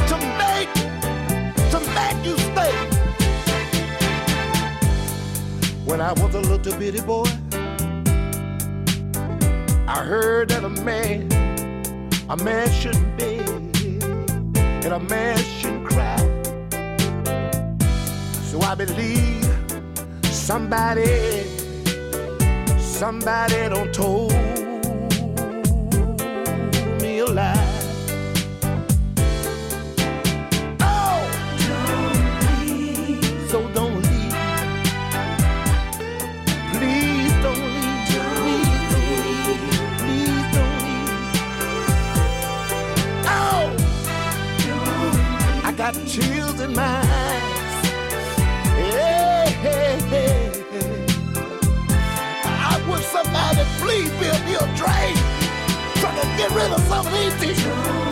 to 0.07 0.17
make 0.39 0.73
to 1.71 1.79
make 1.97 2.25
you 2.25 2.37
stay. 2.37 2.75
When 5.85 5.99
I 5.99 6.13
was 6.13 6.35
a 6.35 6.39
little 6.39 6.77
bitty 6.79 7.01
boy, 7.01 7.25
I 9.85 10.03
heard 10.05 10.49
that 10.49 10.63
a 10.63 10.69
man, 10.69 11.29
a 12.29 12.37
man 12.37 12.71
shouldn't 12.71 13.17
beg, 13.17 13.41
and 14.85 14.93
a 14.93 14.99
man 14.99 15.37
shouldn't 15.59 15.87
cry. 15.89 16.17
So 18.49 18.61
I 18.61 18.75
believe 18.75 19.45
somebody, 20.23 21.43
somebody 22.79 23.69
don't 23.69 23.93
told 23.93 24.52
me 27.33 27.72
some 57.51 58.02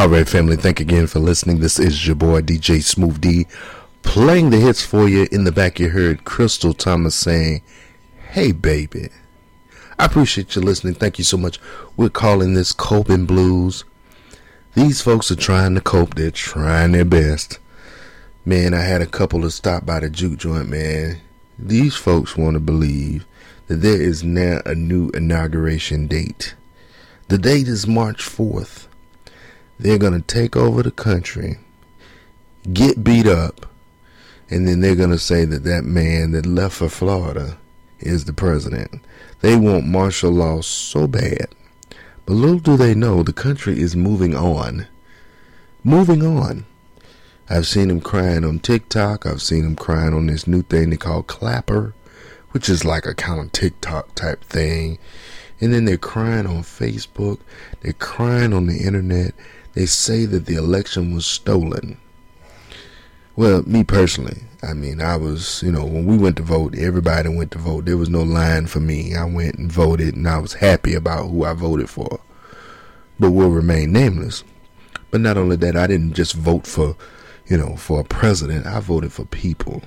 All 0.00 0.08
right, 0.08 0.26
family. 0.26 0.56
Thank 0.56 0.80
you 0.80 0.84
again 0.84 1.06
for 1.08 1.18
listening. 1.18 1.60
This 1.60 1.78
is 1.78 2.06
your 2.06 2.16
boy 2.16 2.40
DJ 2.40 2.82
Smooth 2.82 3.20
D 3.20 3.46
playing 4.02 4.48
the 4.48 4.56
hits 4.56 4.82
for 4.82 5.06
you. 5.06 5.28
In 5.30 5.44
the 5.44 5.52
back, 5.52 5.78
you 5.78 5.90
heard 5.90 6.24
Crystal 6.24 6.72
Thomas 6.72 7.14
saying, 7.14 7.60
"Hey, 8.30 8.50
baby." 8.50 9.10
I 9.98 10.06
appreciate 10.06 10.56
you 10.56 10.62
listening. 10.62 10.94
Thank 10.94 11.18
you 11.18 11.24
so 11.24 11.36
much. 11.36 11.60
We're 11.98 12.08
calling 12.08 12.54
this 12.54 12.72
coping 12.72 13.26
blues. 13.26 13.84
These 14.74 15.02
folks 15.02 15.30
are 15.30 15.36
trying 15.36 15.74
to 15.74 15.82
cope. 15.82 16.14
They're 16.14 16.30
trying 16.30 16.92
their 16.92 17.04
best. 17.04 17.58
Man, 18.46 18.72
I 18.72 18.80
had 18.80 19.02
a 19.02 19.06
couple 19.06 19.42
to 19.42 19.50
stop 19.50 19.84
by 19.84 20.00
the 20.00 20.08
juke 20.08 20.38
joint, 20.38 20.70
man. 20.70 21.20
These 21.58 21.96
folks 21.96 22.38
want 22.38 22.54
to 22.54 22.60
believe 22.60 23.26
that 23.66 23.82
there 23.82 24.00
is 24.00 24.24
now 24.24 24.62
a 24.64 24.74
new 24.74 25.10
inauguration 25.10 26.06
date. 26.06 26.54
The 27.28 27.36
date 27.36 27.68
is 27.68 27.86
March 27.86 28.22
4th. 28.22 28.86
They're 29.80 29.96
going 29.96 30.12
to 30.12 30.20
take 30.20 30.56
over 30.56 30.82
the 30.82 30.90
country, 30.90 31.56
get 32.70 33.02
beat 33.02 33.26
up, 33.26 33.64
and 34.50 34.68
then 34.68 34.80
they're 34.80 34.94
going 34.94 35.08
to 35.08 35.18
say 35.18 35.46
that 35.46 35.64
that 35.64 35.84
man 35.84 36.32
that 36.32 36.44
left 36.44 36.76
for 36.76 36.90
Florida 36.90 37.56
is 37.98 38.26
the 38.26 38.34
president. 38.34 39.02
They 39.40 39.56
want 39.56 39.86
martial 39.86 40.32
law 40.32 40.60
so 40.60 41.06
bad. 41.06 41.46
But 42.26 42.34
little 42.34 42.58
do 42.58 42.76
they 42.76 42.94
know 42.94 43.22
the 43.22 43.32
country 43.32 43.80
is 43.80 43.96
moving 43.96 44.36
on. 44.36 44.86
Moving 45.82 46.26
on. 46.26 46.66
I've 47.48 47.66
seen 47.66 47.88
him 47.88 48.02
crying 48.02 48.44
on 48.44 48.58
TikTok. 48.58 49.24
I've 49.24 49.40
seen 49.40 49.64
him 49.64 49.76
crying 49.76 50.12
on 50.12 50.26
this 50.26 50.46
new 50.46 50.60
thing 50.60 50.90
they 50.90 50.98
call 50.98 51.22
Clapper, 51.22 51.94
which 52.50 52.68
is 52.68 52.84
like 52.84 53.06
a 53.06 53.14
kind 53.14 53.40
of 53.40 53.52
TikTok 53.52 54.14
type 54.14 54.44
thing. 54.44 54.98
And 55.58 55.72
then 55.72 55.86
they're 55.86 55.96
crying 55.96 56.46
on 56.46 56.64
Facebook. 56.64 57.38
They're 57.80 57.94
crying 57.94 58.52
on 58.52 58.66
the 58.66 58.76
internet. 58.76 59.34
They 59.74 59.86
say 59.86 60.24
that 60.26 60.46
the 60.46 60.56
election 60.56 61.14
was 61.14 61.26
stolen. 61.26 61.98
Well, 63.36 63.62
me 63.62 63.84
personally, 63.84 64.42
I 64.62 64.74
mean, 64.74 65.00
I 65.00 65.16
was, 65.16 65.62
you 65.62 65.72
know, 65.72 65.84
when 65.84 66.04
we 66.06 66.18
went 66.18 66.36
to 66.36 66.42
vote, 66.42 66.76
everybody 66.76 67.28
went 67.28 67.52
to 67.52 67.58
vote. 67.58 67.84
There 67.84 67.96
was 67.96 68.10
no 68.10 68.22
line 68.22 68.66
for 68.66 68.80
me. 68.80 69.14
I 69.14 69.24
went 69.24 69.54
and 69.54 69.70
voted, 69.70 70.14
and 70.14 70.28
I 70.28 70.38
was 70.38 70.54
happy 70.54 70.94
about 70.94 71.28
who 71.28 71.44
I 71.44 71.54
voted 71.54 71.88
for. 71.88 72.20
But 73.18 73.30
will 73.30 73.50
remain 73.50 73.92
nameless. 73.92 74.44
But 75.10 75.20
not 75.20 75.36
only 75.36 75.56
that, 75.56 75.76
I 75.76 75.86
didn't 75.86 76.14
just 76.14 76.34
vote 76.34 76.66
for, 76.66 76.96
you 77.46 77.56
know, 77.56 77.76
for 77.76 78.00
a 78.00 78.04
president. 78.04 78.66
I 78.66 78.80
voted 78.80 79.12
for 79.12 79.24
people. 79.24 79.82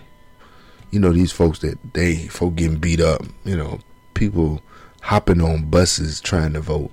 You 0.91 0.99
know, 0.99 1.11
these 1.11 1.31
folks 1.31 1.59
that 1.59 1.77
they 1.93 2.27
folk 2.27 2.55
getting 2.55 2.77
beat 2.77 3.01
up. 3.01 3.23
You 3.43 3.57
know, 3.57 3.79
people 4.13 4.61
hopping 5.01 5.41
on 5.41 5.69
buses 5.69 6.21
trying 6.21 6.53
to 6.53 6.61
vote. 6.61 6.91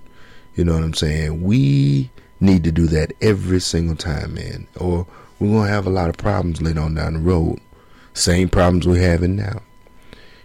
You 0.55 0.65
know 0.65 0.75
what 0.75 0.83
I'm 0.83 0.95
saying? 0.95 1.43
We 1.43 2.11
need 2.41 2.65
to 2.65 2.73
do 2.73 2.87
that 2.89 3.13
every 3.21 3.61
single 3.61 3.97
time, 3.97 4.35
man. 4.35 4.67
Or 4.79 5.07
we're 5.39 5.49
gonna 5.49 5.71
have 5.71 5.87
a 5.87 5.91
lot 5.91 6.09
of 6.11 6.17
problems 6.17 6.61
later 6.61 6.81
on 6.81 6.95
down 6.95 7.15
the 7.15 7.21
road. 7.21 7.61
Same 8.15 8.49
problems 8.49 8.87
we're 8.87 9.09
having 9.09 9.37
now. 9.37 9.63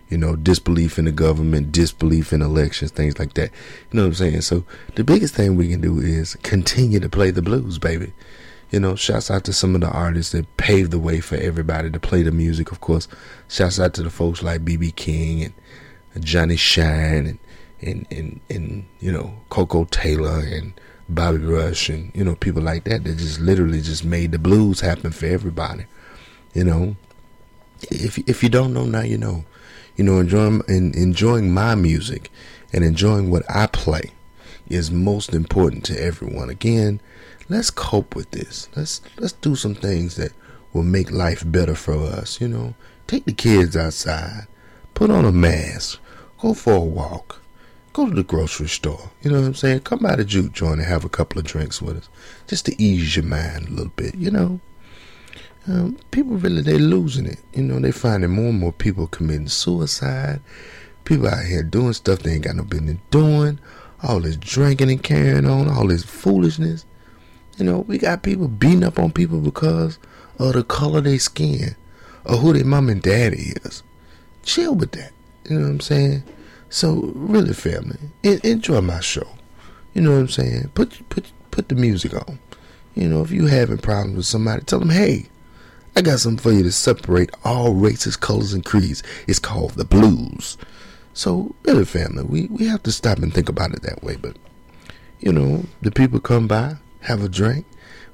You 0.09 0.17
know, 0.17 0.35
disbelief 0.35 0.99
in 0.99 1.05
the 1.05 1.11
government, 1.11 1.71
disbelief 1.71 2.31
in 2.31 2.41
elections, 2.41 2.91
things 2.91 3.17
like 3.17 3.33
that. 3.33 3.51
You 3.91 3.97
know 3.97 4.03
what 4.03 4.09
I'm 4.09 4.13
saying? 4.13 4.41
So 4.41 4.63
the 4.95 5.03
biggest 5.03 5.33
thing 5.33 5.55
we 5.55 5.69
can 5.69 5.81
do 5.81 5.99
is 5.99 6.35
continue 6.43 6.99
to 6.99 7.09
play 7.09 7.31
the 7.31 7.41
blues, 7.41 7.79
baby. 7.79 8.13
You 8.71 8.79
know, 8.79 8.95
shouts 8.95 9.31
out 9.31 9.43
to 9.45 9.53
some 9.53 9.73
of 9.73 9.81
the 9.81 9.89
artists 9.89 10.31
that 10.33 10.57
paved 10.57 10.91
the 10.91 10.99
way 10.99 11.21
for 11.21 11.35
everybody 11.35 11.89
to 11.89 11.99
play 11.99 12.21
the 12.21 12.31
music, 12.31 12.71
of 12.71 12.81
course. 12.81 13.07
Shouts 13.47 13.79
out 13.79 13.93
to 13.95 14.03
the 14.03 14.09
folks 14.09 14.43
like 14.43 14.65
BB 14.65 14.95
King 14.95 15.43
and 15.43 16.23
Johnny 16.23 16.55
Shine 16.55 17.25
and 17.25 17.39
and, 17.81 18.07
and, 18.09 18.39
and 18.49 18.85
you 18.99 19.11
know, 19.11 19.33
Koko 19.49 19.85
Taylor 19.85 20.39
and 20.39 20.73
Bobby 21.07 21.37
Rush 21.37 21.89
and, 21.89 22.11
you 22.15 22.23
know, 22.23 22.35
people 22.35 22.61
like 22.61 22.85
that 22.85 23.03
that 23.03 23.17
just 23.17 23.39
literally 23.39 23.81
just 23.81 24.03
made 24.03 24.31
the 24.31 24.39
blues 24.39 24.79
happen 24.79 25.11
for 25.11 25.27
everybody. 25.27 25.85
You 26.53 26.63
know, 26.63 26.95
if 27.91 28.17
if 28.27 28.41
you 28.43 28.49
don't 28.49 28.73
know 28.73 28.85
now, 28.85 29.01
you 29.01 29.17
know. 29.17 29.45
You 29.97 30.03
know, 30.03 30.19
enjoying 30.19 30.61
enjoying 30.67 31.53
my 31.53 31.73
music 31.75 32.29
and 32.73 32.83
enjoying 32.83 33.31
what 33.31 33.43
I 33.49 33.67
play 33.67 34.11
is 34.67 34.91
most 34.91 35.33
important 35.33 35.85
to 35.85 36.01
everyone. 36.01 36.49
Again, 36.49 36.99
let's 37.47 37.71
cope 37.71 38.13
with 38.13 38.29
this. 38.31 38.67
Let's 38.75 38.99
let's 39.17 39.31
do 39.33 39.55
some 39.55 39.73
things 39.73 40.17
that 40.17 40.33
will 40.73 40.83
make 40.83 41.11
life 41.11 41.43
better 41.45 41.75
for 41.75 41.93
us. 41.93 42.41
You 42.41 42.49
know, 42.49 42.75
take 43.07 43.23
the 43.23 43.31
kids 43.31 43.77
outside, 43.77 44.47
put 44.95 45.09
on 45.09 45.23
a 45.23 45.31
mask, 45.31 45.99
go 46.39 46.53
for 46.53 46.73
a 46.73 46.79
walk, 46.79 47.41
go 47.95 48.09
to 48.09 48.13
the 48.13 48.23
grocery 48.23 48.67
store. 48.67 49.09
You 49.21 49.31
know 49.31 49.39
what 49.39 49.47
I'm 49.47 49.53
saying? 49.53 49.79
Come 49.81 49.99
by 49.99 50.17
the 50.17 50.25
juke 50.25 50.51
joint 50.51 50.79
and 50.79 50.87
have 50.87 51.05
a 51.05 51.09
couple 51.09 51.39
of 51.39 51.45
drinks 51.45 51.81
with 51.81 51.97
us, 51.97 52.09
just 52.45 52.65
to 52.65 52.81
ease 52.81 53.15
your 53.15 53.23
mind 53.23 53.69
a 53.69 53.71
little 53.71 53.93
bit. 53.95 54.15
You 54.15 54.31
know, 54.31 54.59
um, 55.65 55.97
people 56.11 56.35
really 56.35 56.61
they 56.61 56.77
losing 56.77 57.25
it. 57.25 57.39
You 57.53 57.63
know, 57.63 57.79
they 57.79 57.93
finding 57.93 58.31
more 58.31 58.49
and 58.49 58.59
more 58.59 58.73
people 58.73 59.07
committing 59.07 59.47
suicide. 59.47 60.41
People 61.05 61.27
out 61.27 61.45
here 61.45 61.63
doing 61.63 61.93
stuff 61.93 62.19
they 62.19 62.33
ain't 62.33 62.43
got 62.43 62.57
no 62.57 62.63
business 62.63 62.97
doing. 63.11 63.59
All 64.03 64.19
this 64.19 64.35
drinking 64.35 64.91
and 64.91 65.01
carrying 65.01 65.45
on, 65.45 65.69
all 65.69 65.87
this 65.87 66.03
foolishness. 66.03 66.85
You 67.57 67.63
know, 67.63 67.79
we 67.79 67.97
got 67.97 68.23
people 68.23 68.49
beating 68.49 68.83
up 68.83 68.99
on 68.99 69.13
people 69.13 69.39
because 69.39 69.97
of 70.37 70.53
the 70.53 70.63
color 70.65 70.99
their 70.99 71.17
skin 71.17 71.77
or 72.25 72.35
who 72.37 72.51
their 72.51 72.65
mom 72.65 72.89
and 72.89 73.01
daddy 73.01 73.53
is. 73.63 73.83
Chill 74.43 74.75
with 74.75 74.91
that. 74.91 75.13
You 75.49 75.57
know 75.57 75.61
what 75.61 75.71
I'm 75.71 75.79
saying? 75.79 76.23
So 76.69 77.11
really, 77.15 77.53
family, 77.53 77.97
enjoy 78.23 78.81
my 78.81 78.99
show. 78.99 79.27
You 79.93 80.01
know 80.01 80.11
what 80.11 80.19
I'm 80.19 80.27
saying? 80.29 80.71
Put 80.73 81.07
put 81.09 81.31
put 81.51 81.69
the 81.69 81.75
music 81.75 82.13
on. 82.13 82.39
You 82.95 83.09
know, 83.09 83.21
if 83.21 83.31
you 83.31 83.47
having 83.47 83.77
problems 83.77 84.17
with 84.17 84.25
somebody, 84.25 84.63
tell 84.63 84.79
them, 84.79 84.89
hey, 84.89 85.27
I 85.95 86.01
got 86.01 86.19
something 86.19 86.41
for 86.41 86.51
you 86.51 86.63
to 86.63 86.71
separate 86.71 87.29
all 87.43 87.73
races, 87.73 88.17
colors, 88.17 88.53
and 88.53 88.63
creeds. 88.63 89.03
It's 89.27 89.39
called 89.39 89.71
the 89.71 89.85
blues. 89.85 90.57
So, 91.13 91.55
really, 91.63 91.85
family, 91.85 92.23
we, 92.23 92.47
we 92.47 92.67
have 92.67 92.83
to 92.83 92.91
stop 92.91 93.19
and 93.19 93.33
think 93.33 93.47
about 93.47 93.71
it 93.71 93.81
that 93.83 94.03
way. 94.03 94.17
But, 94.17 94.35
you 95.19 95.31
know, 95.31 95.63
the 95.81 95.91
people 95.91 96.19
come 96.19 96.47
by, 96.47 96.75
have 97.01 97.23
a 97.23 97.29
drink. 97.29 97.65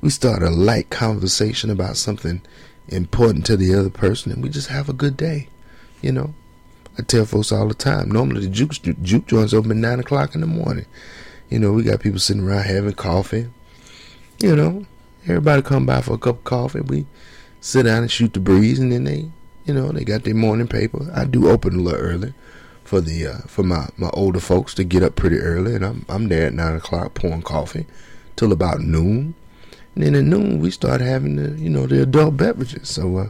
We 0.02 0.12
start 0.12 0.44
a 0.44 0.50
light 0.50 0.92
conversation 0.92 1.72
about 1.72 1.98
something 1.98 2.42
important 2.88 3.46
to 3.48 3.58
the 3.58 3.74
other 3.74 3.90
person, 3.90 4.32
and 4.32 4.44
we 4.44 4.50
just 4.50 4.68
have 4.68 4.90
a 4.90 4.94
good 4.94 5.18
day. 5.18 5.48
You 6.02 6.12
know, 6.12 6.34
I 6.98 7.04
tell 7.04 7.26
folks 7.26 7.52
all 7.52 7.68
the 7.68 7.74
time. 7.74 8.12
Normally, 8.12 8.42
the 8.42 8.50
juke, 8.50 8.74
juke 9.02 9.28
joint's 9.28 9.54
open 9.54 9.72
at 9.72 9.78
9 9.78 10.00
o'clock 10.02 10.36
in 10.36 10.42
the 10.42 10.48
morning. 10.48 10.86
You 11.50 11.60
know, 11.60 11.72
we 11.72 11.84
got 11.84 12.02
people 12.02 12.20
sitting 12.20 12.44
around 12.44 12.64
having 12.64 12.94
coffee. 12.94 13.48
You 14.40 14.56
know, 14.56 14.86
everybody 15.24 15.62
come 15.62 15.86
by 15.86 16.02
for 16.02 16.14
a 16.14 16.18
cup 16.18 16.38
of 16.38 16.44
coffee. 16.44 16.82
We 16.82 17.06
sit 17.60 17.84
down 17.84 18.04
and 18.04 18.12
shoot 18.12 18.34
the 18.34 18.40
breeze, 18.40 18.80
and 18.80 18.92
then 18.92 19.06
they, 19.06 19.30
you 19.66 19.74
know, 19.74 19.92
they 19.92 20.04
got 20.04 20.24
their 20.24 20.36
morning 20.36 20.68
paper. 20.68 21.12
I 21.14 21.26
do 21.26 21.50
open 21.50 21.76
a 21.76 21.82
little 21.82 22.00
early 22.00 22.34
for 22.84 23.00
the 23.00 23.28
uh, 23.28 23.38
for 23.48 23.64
my, 23.64 23.88
my 23.98 24.10
older 24.14 24.40
folks 24.40 24.74
to 24.74 24.84
get 24.84 25.04
up 25.04 25.16
pretty 25.16 25.38
early, 25.38 25.76
and 25.76 25.86
I'm 25.86 26.06
I'm 26.10 26.28
there 26.28 26.48
at 26.48 26.54
nine 26.54 26.76
o'clock 26.76 27.14
pouring 27.14 27.42
coffee 27.42 27.86
till 28.36 28.52
about 28.52 28.82
noon, 28.82 29.34
and 29.96 30.04
then 30.04 30.16
at 30.16 30.24
noon 30.24 30.60
we 30.60 30.72
start 30.72 31.00
having 31.00 31.38
the 31.38 31.58
you 31.58 31.70
know 31.70 31.88
the 31.88 32.02
adult 32.02 32.36
beverages. 32.36 32.90
So 32.90 33.18
uh, 33.18 33.30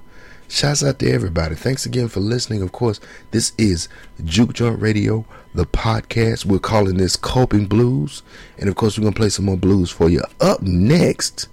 shouts 0.51 0.83
out 0.83 0.99
to 0.99 1.09
everybody. 1.09 1.55
Thanks 1.55 1.85
again 1.85 2.09
for 2.09 2.19
listening. 2.19 2.61
Of 2.61 2.71
course, 2.73 2.99
this 3.31 3.53
is 3.57 3.87
Juke 4.23 4.53
Joint 4.53 4.81
Radio, 4.81 5.25
the 5.55 5.65
podcast. 5.65 6.45
We're 6.45 6.59
calling 6.59 6.97
this 6.97 7.15
Coping 7.15 7.67
Blues, 7.67 8.21
and 8.57 8.67
of 8.67 8.75
course 8.75 8.97
we're 8.97 9.03
gonna 9.03 9.15
play 9.15 9.29
some 9.29 9.45
more 9.45 9.57
blues 9.57 9.89
for 9.89 10.09
you. 10.09 10.21
Up 10.41 10.61
next 10.61 11.47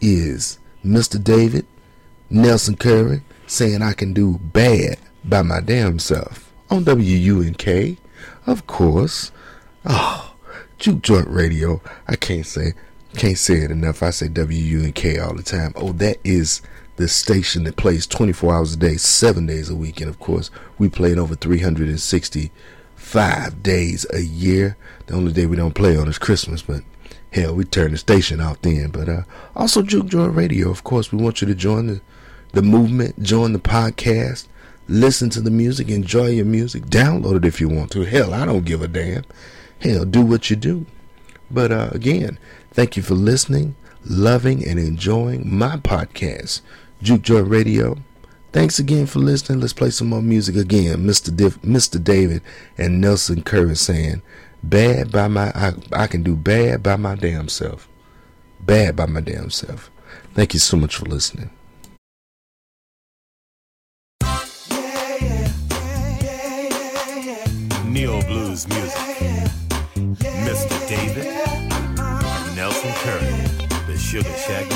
is 0.00 0.58
Mr. 0.84 1.22
David 1.22 1.66
Nelson 2.30 2.76
Curry 2.76 3.22
saying 3.46 3.82
I 3.82 3.92
can 3.92 4.12
do 4.12 4.38
bad 4.38 4.98
by 5.24 5.42
my 5.42 5.60
damn 5.60 5.98
self 5.98 6.52
on 6.70 6.84
WUNK, 6.84 7.98
of 8.46 8.66
course. 8.68 9.32
Oh, 9.84 10.34
Juke 10.78 11.02
Joint 11.02 11.28
Radio. 11.28 11.82
I 12.06 12.14
can't 12.14 12.46
say 12.46 12.74
can't 13.16 13.36
say 13.36 13.54
it 13.54 13.72
enough. 13.72 14.04
I 14.04 14.10
say 14.10 14.28
WUNK 14.28 15.18
all 15.20 15.34
the 15.34 15.42
time. 15.42 15.72
Oh, 15.74 15.92
that 15.94 16.18
is 16.22 16.62
the 16.96 17.08
station 17.08 17.64
that 17.64 17.76
plays 17.76 18.06
24 18.06 18.54
hours 18.54 18.74
a 18.74 18.76
day, 18.76 18.96
seven 18.96 19.46
days 19.46 19.70
a 19.70 19.74
week, 19.74 20.00
and 20.00 20.10
of 20.10 20.20
course 20.20 20.50
we 20.78 20.88
play 20.88 21.10
it 21.12 21.18
over 21.18 21.34
365 21.34 23.62
days 23.62 24.06
a 24.12 24.20
year. 24.20 24.76
The 25.06 25.14
only 25.14 25.32
day 25.32 25.46
we 25.46 25.56
don't 25.56 25.74
play 25.74 25.96
on 25.96 26.08
is 26.08 26.18
Christmas, 26.18 26.62
but 26.62 26.82
hell, 27.32 27.54
we 27.54 27.64
turn 27.64 27.92
the 27.92 27.98
station 27.98 28.40
off 28.40 28.60
then. 28.62 28.90
But 28.90 29.08
uh, 29.08 29.22
also 29.56 29.82
Juke 29.82 30.08
Joint 30.08 30.34
Radio. 30.34 30.70
Of 30.70 30.84
course, 30.84 31.12
we 31.12 31.22
want 31.22 31.40
you 31.40 31.46
to 31.48 31.54
join 31.54 31.86
the 31.86 32.00
the 32.52 32.62
movement, 32.62 33.22
join 33.22 33.52
the 33.52 33.58
podcast, 33.58 34.46
listen 34.88 35.30
to 35.30 35.40
the 35.40 35.50
music, 35.50 35.88
enjoy 35.88 36.30
your 36.30 36.44
music, 36.44 36.84
download 36.84 37.36
it 37.36 37.44
if 37.44 37.60
you 37.60 37.68
want 37.68 37.90
to. 37.92 38.02
Hell, 38.02 38.34
I 38.34 38.44
don't 38.44 38.64
give 38.64 38.82
a 38.82 38.88
damn. 38.88 39.24
Hell, 39.80 40.04
do 40.04 40.22
what 40.22 40.50
you 40.50 40.56
do. 40.56 40.86
But 41.50 41.72
uh, 41.72 41.90
again, 41.92 42.38
thank 42.72 42.96
you 42.96 43.02
for 43.02 43.14
listening, 43.14 43.74
loving, 44.04 44.66
and 44.66 44.78
enjoying 44.78 45.52
my 45.52 45.76
podcast, 45.76 46.60
Juke 47.02 47.22
Joint 47.22 47.48
Radio. 47.48 47.96
Thanks 48.52 48.78
again 48.78 49.06
for 49.06 49.20
listening. 49.20 49.60
Let's 49.60 49.72
play 49.72 49.90
some 49.90 50.08
more 50.08 50.22
music 50.22 50.56
again. 50.56 51.06
Mr. 51.06 51.30
Mr. 51.60 52.02
David 52.02 52.42
and 52.76 53.00
Nelson 53.00 53.42
Curry 53.42 53.76
saying, 53.76 54.22
"Bad 54.62 55.10
by 55.12 55.28
my, 55.28 55.50
I, 55.54 55.72
I 55.92 56.06
can 56.06 56.22
do 56.22 56.36
bad 56.36 56.82
by 56.82 56.96
my 56.96 57.14
damn 57.14 57.48
self. 57.48 57.88
Bad 58.60 58.96
by 58.96 59.06
my 59.06 59.20
damn 59.20 59.50
self." 59.50 59.90
Thank 60.34 60.54
you 60.54 60.60
so 60.60 60.76
much 60.76 60.96
for 60.96 61.06
listening. 61.06 61.50
Neo 67.86 68.20
Blues 68.22 68.68
music. 68.68 69.50
Mr. 70.20 70.88
David, 70.88 71.24
Nelson 72.56 72.92
Curry, 73.02 73.86
the 73.86 73.96
Sugar 73.98 74.32
Shack 74.36 74.69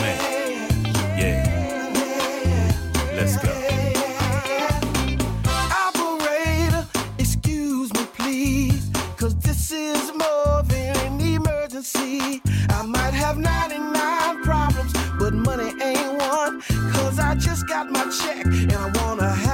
have 13.34 13.70
99 13.70 14.42
problems, 14.42 14.92
but 15.18 15.32
money 15.32 15.72
ain't 15.82 16.18
one. 16.18 16.60
Cause 16.92 17.18
I 17.18 17.34
just 17.34 17.66
got 17.66 17.90
my 17.90 18.04
check 18.10 18.44
and 18.46 18.72
I 18.72 18.90
wanna 19.02 19.30
have. 19.30 19.53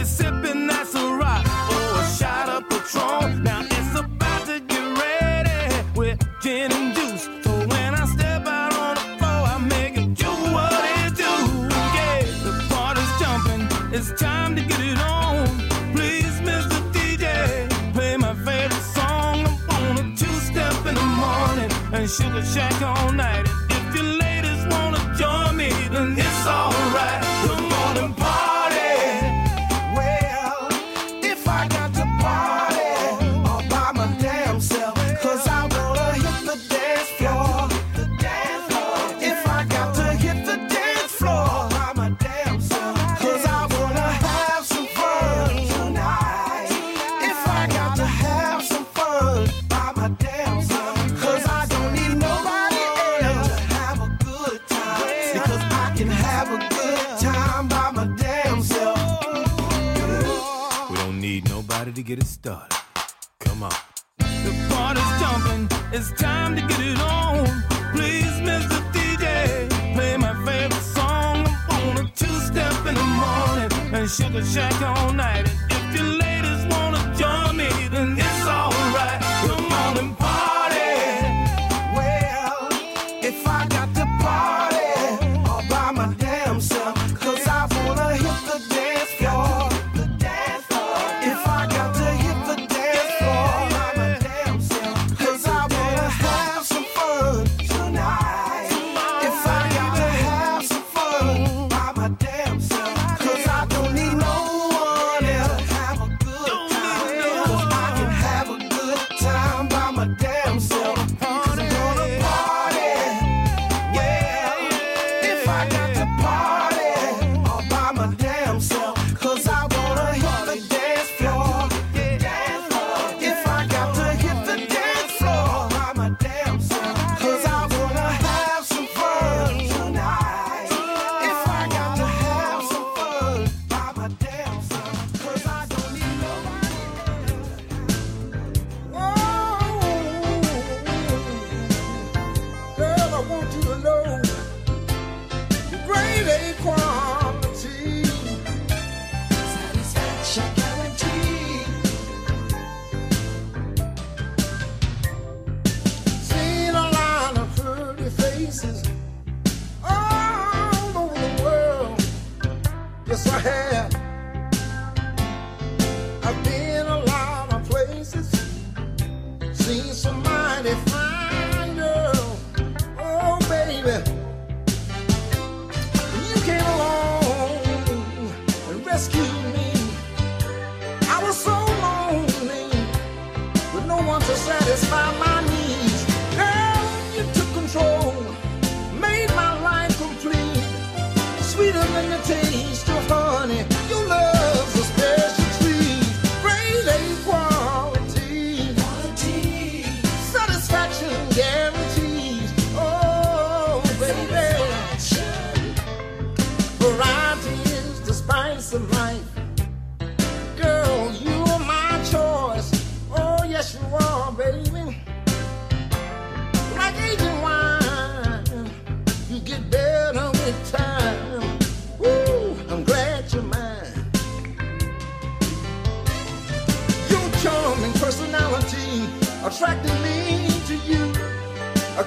Mississippi. 0.00 0.39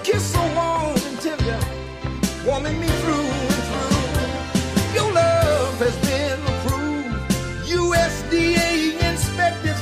kiss 0.04 0.34
so 0.34 0.41
warm 0.54 0.97
and 1.08 1.20
tender, 1.22 1.60
warming 2.45 2.78
me 2.80 2.88
through 2.88 3.28
and 3.51 3.64
through. 3.70 4.95
Your 4.95 5.10
love 5.14 5.80
has 5.80 5.95
been 6.08 6.39
approved, 6.51 7.32
USDA 7.66 8.99
inspected. 9.10 9.76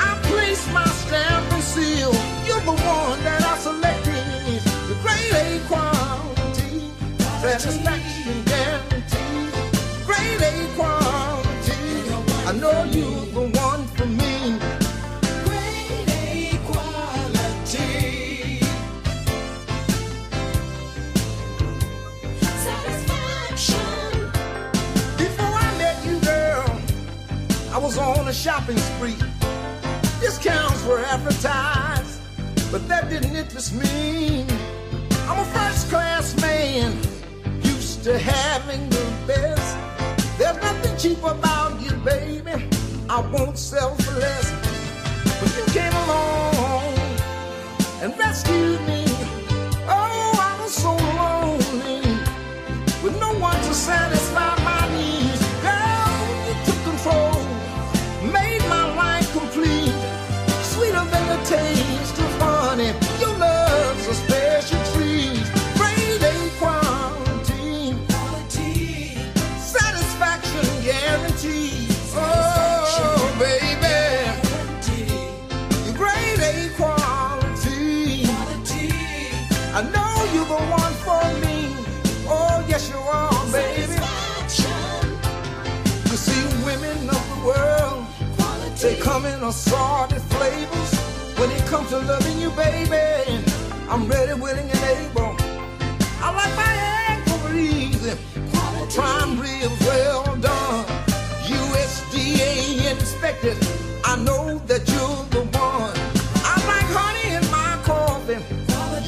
I 0.00 0.18
place 0.24 0.66
my 0.72 0.84
stamp 0.84 1.52
and 1.52 1.62
seal. 1.62 2.12
You're 2.44 2.64
the 2.66 2.72
one 2.72 3.22
that 3.22 3.40
I 3.44 3.56
selected. 3.58 4.60
The 4.88 4.96
great 5.00 5.32
A 5.32 5.60
quality, 5.68 6.90
satisfaction 7.40 8.42
guaranteed. 8.50 9.54
Great 10.06 10.40
A 10.42 10.74
quality. 10.74 11.78
I 12.48 12.52
know 12.52 12.84
you're 12.84 13.26
the 13.26 13.40
one. 13.40 13.57
a 28.28 28.32
shopping 28.34 28.76
spree. 28.76 29.16
Discounts 30.20 30.84
were 30.84 30.98
advertised, 30.98 32.20
but 32.70 32.86
that 32.86 33.08
didn't 33.08 33.34
interest 33.34 33.72
me. 33.72 34.44
I'm 35.26 35.38
a 35.38 35.44
first 35.46 35.88
class 35.88 36.38
man, 36.38 36.92
used 37.62 38.04
to 38.04 38.18
having 38.18 38.86
the 38.90 39.14
best. 39.26 39.78
There's 40.36 40.56
nothing 40.56 40.96
cheap 40.98 41.24
about 41.24 41.80
you, 41.80 41.92
baby. 42.04 42.68
I 43.08 43.20
won't 43.32 43.56
sell 43.56 43.94
for 43.94 44.20
less. 44.20 44.47
no 89.48 89.52
salty 89.52 90.18
flavors. 90.34 90.92
When 91.38 91.50
it 91.50 91.64
comes 91.68 91.88
to 91.88 91.98
loving 92.00 92.38
you, 92.38 92.50
baby, 92.50 93.42
I'm 93.88 94.06
ready, 94.06 94.34
willing, 94.34 94.68
and 94.74 94.84
able. 94.96 95.34
I 96.20 96.28
like 96.40 96.54
my 96.64 96.74
egg 97.08 97.18
over 97.32 97.56
easy, 97.56 98.14
prime 98.94 99.40
ribs 99.40 99.80
well 99.86 100.36
done. 100.36 100.84
USDA 101.56 102.90
inspected. 102.90 103.56
I 104.04 104.16
know 104.16 104.58
that 104.66 104.86
you're 104.92 105.24
the 105.34 105.44
one. 105.56 105.96
I 106.52 106.54
like 106.72 106.88
honey 106.98 107.28
in 107.38 107.44
my 107.50 107.72
coffee. 107.84 108.40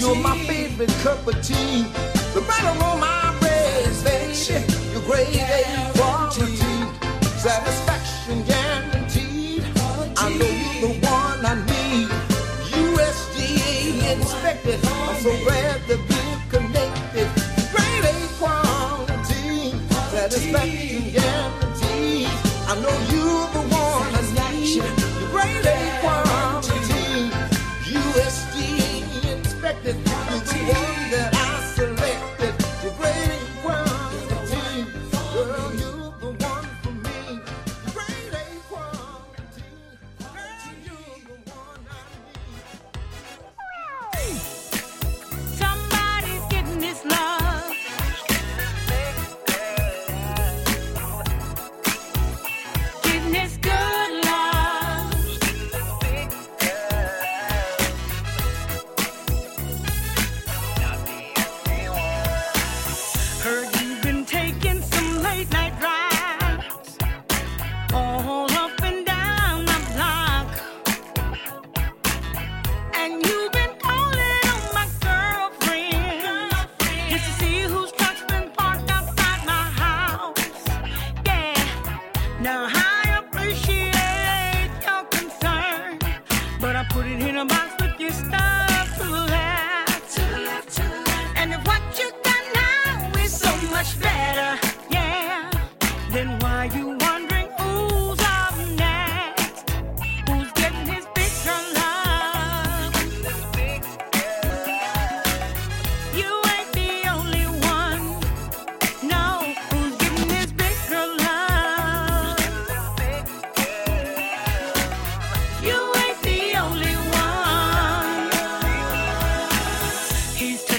You're 0.01 0.17
my 0.17 0.39
favorite 0.47 0.95
cup 1.03 1.27
of 1.27 1.37
tea. 1.47 1.85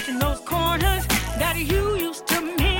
in 0.08 0.18
those 0.18 0.40
corners 0.40 1.06
that 1.38 1.56
you 1.58 1.96
used 1.96 2.26
to 2.26 2.40
meet. 2.40 2.71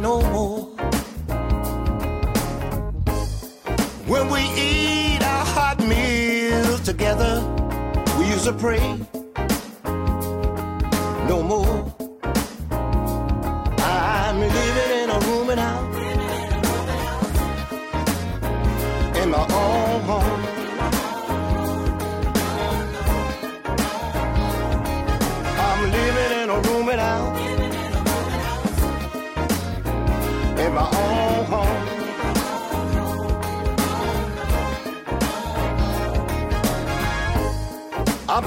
No 0.00 0.22
more. 0.32 0.62
When 4.06 4.28
we 4.30 4.40
eat 4.40 5.22
our 5.22 5.44
hot 5.44 5.80
meals 5.80 6.80
together, 6.80 7.42
we 8.18 8.26
used 8.26 8.44
to 8.44 8.52
pray. 8.52 9.21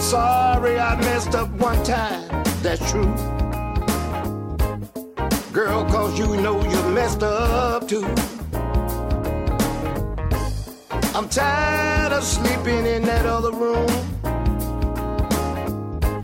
Sorry 0.06 0.80
I 0.80 0.96
messed 0.98 1.34
up 1.34 1.50
one 1.54 1.84
time, 1.84 2.44
that's 2.62 2.92
true. 2.92 3.12
Girl, 5.52 5.84
cause 5.86 6.20
you 6.20 6.28
know 6.42 6.62
you 6.64 6.90
messed 6.92 7.24
up 7.24 7.88
too. 7.88 8.06
I'm 11.16 11.28
tired 11.28 12.12
of 12.12 12.24
sleeping 12.24 12.86
in 12.86 13.02
that 13.04 13.26
other 13.26 13.52
room. 13.52 13.90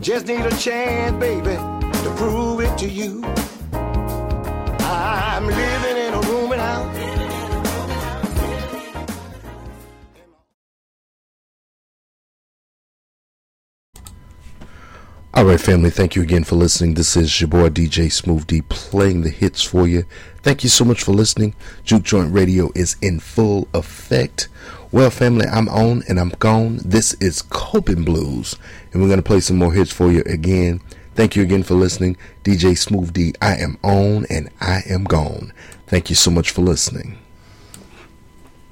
Just 0.00 0.26
need 0.26 0.46
a 0.46 0.56
chance, 0.56 1.16
baby, 1.18 1.56
to 2.04 2.14
prove 2.16 2.60
it 2.60 2.78
to 2.78 2.88
you. 2.88 3.24
All 15.42 15.48
right, 15.48 15.60
family, 15.60 15.90
thank 15.90 16.14
you 16.14 16.22
again 16.22 16.44
for 16.44 16.54
listening. 16.54 16.94
This 16.94 17.16
is 17.16 17.40
your 17.40 17.48
boy 17.48 17.68
DJ 17.68 18.12
Smooth 18.12 18.46
D 18.46 18.62
playing 18.62 19.22
the 19.22 19.28
hits 19.28 19.60
for 19.60 19.88
you. 19.88 20.04
Thank 20.40 20.62
you 20.62 20.68
so 20.68 20.84
much 20.84 21.02
for 21.02 21.10
listening. 21.10 21.56
Juke 21.82 22.04
Joint 22.04 22.32
Radio 22.32 22.70
is 22.76 22.94
in 23.02 23.18
full 23.18 23.66
effect. 23.74 24.46
Well, 24.92 25.10
family, 25.10 25.46
I'm 25.46 25.68
on 25.68 26.04
and 26.08 26.20
I'm 26.20 26.28
gone. 26.38 26.78
This 26.84 27.14
is 27.14 27.42
Coping 27.42 28.04
Blues, 28.04 28.54
and 28.92 29.02
we're 29.02 29.08
going 29.08 29.18
to 29.18 29.24
play 29.24 29.40
some 29.40 29.56
more 29.56 29.72
hits 29.72 29.92
for 29.92 30.12
you 30.12 30.22
again. 30.26 30.80
Thank 31.16 31.34
you 31.34 31.42
again 31.42 31.64
for 31.64 31.74
listening. 31.74 32.16
DJ 32.44 32.78
Smooth 32.78 33.12
D, 33.12 33.34
I 33.42 33.56
am 33.56 33.78
on 33.82 34.26
and 34.30 34.48
I 34.60 34.82
am 34.88 35.02
gone. 35.02 35.52
Thank 35.88 36.08
you 36.08 36.14
so 36.14 36.30
much 36.30 36.52
for 36.52 36.62
listening. 36.62 37.18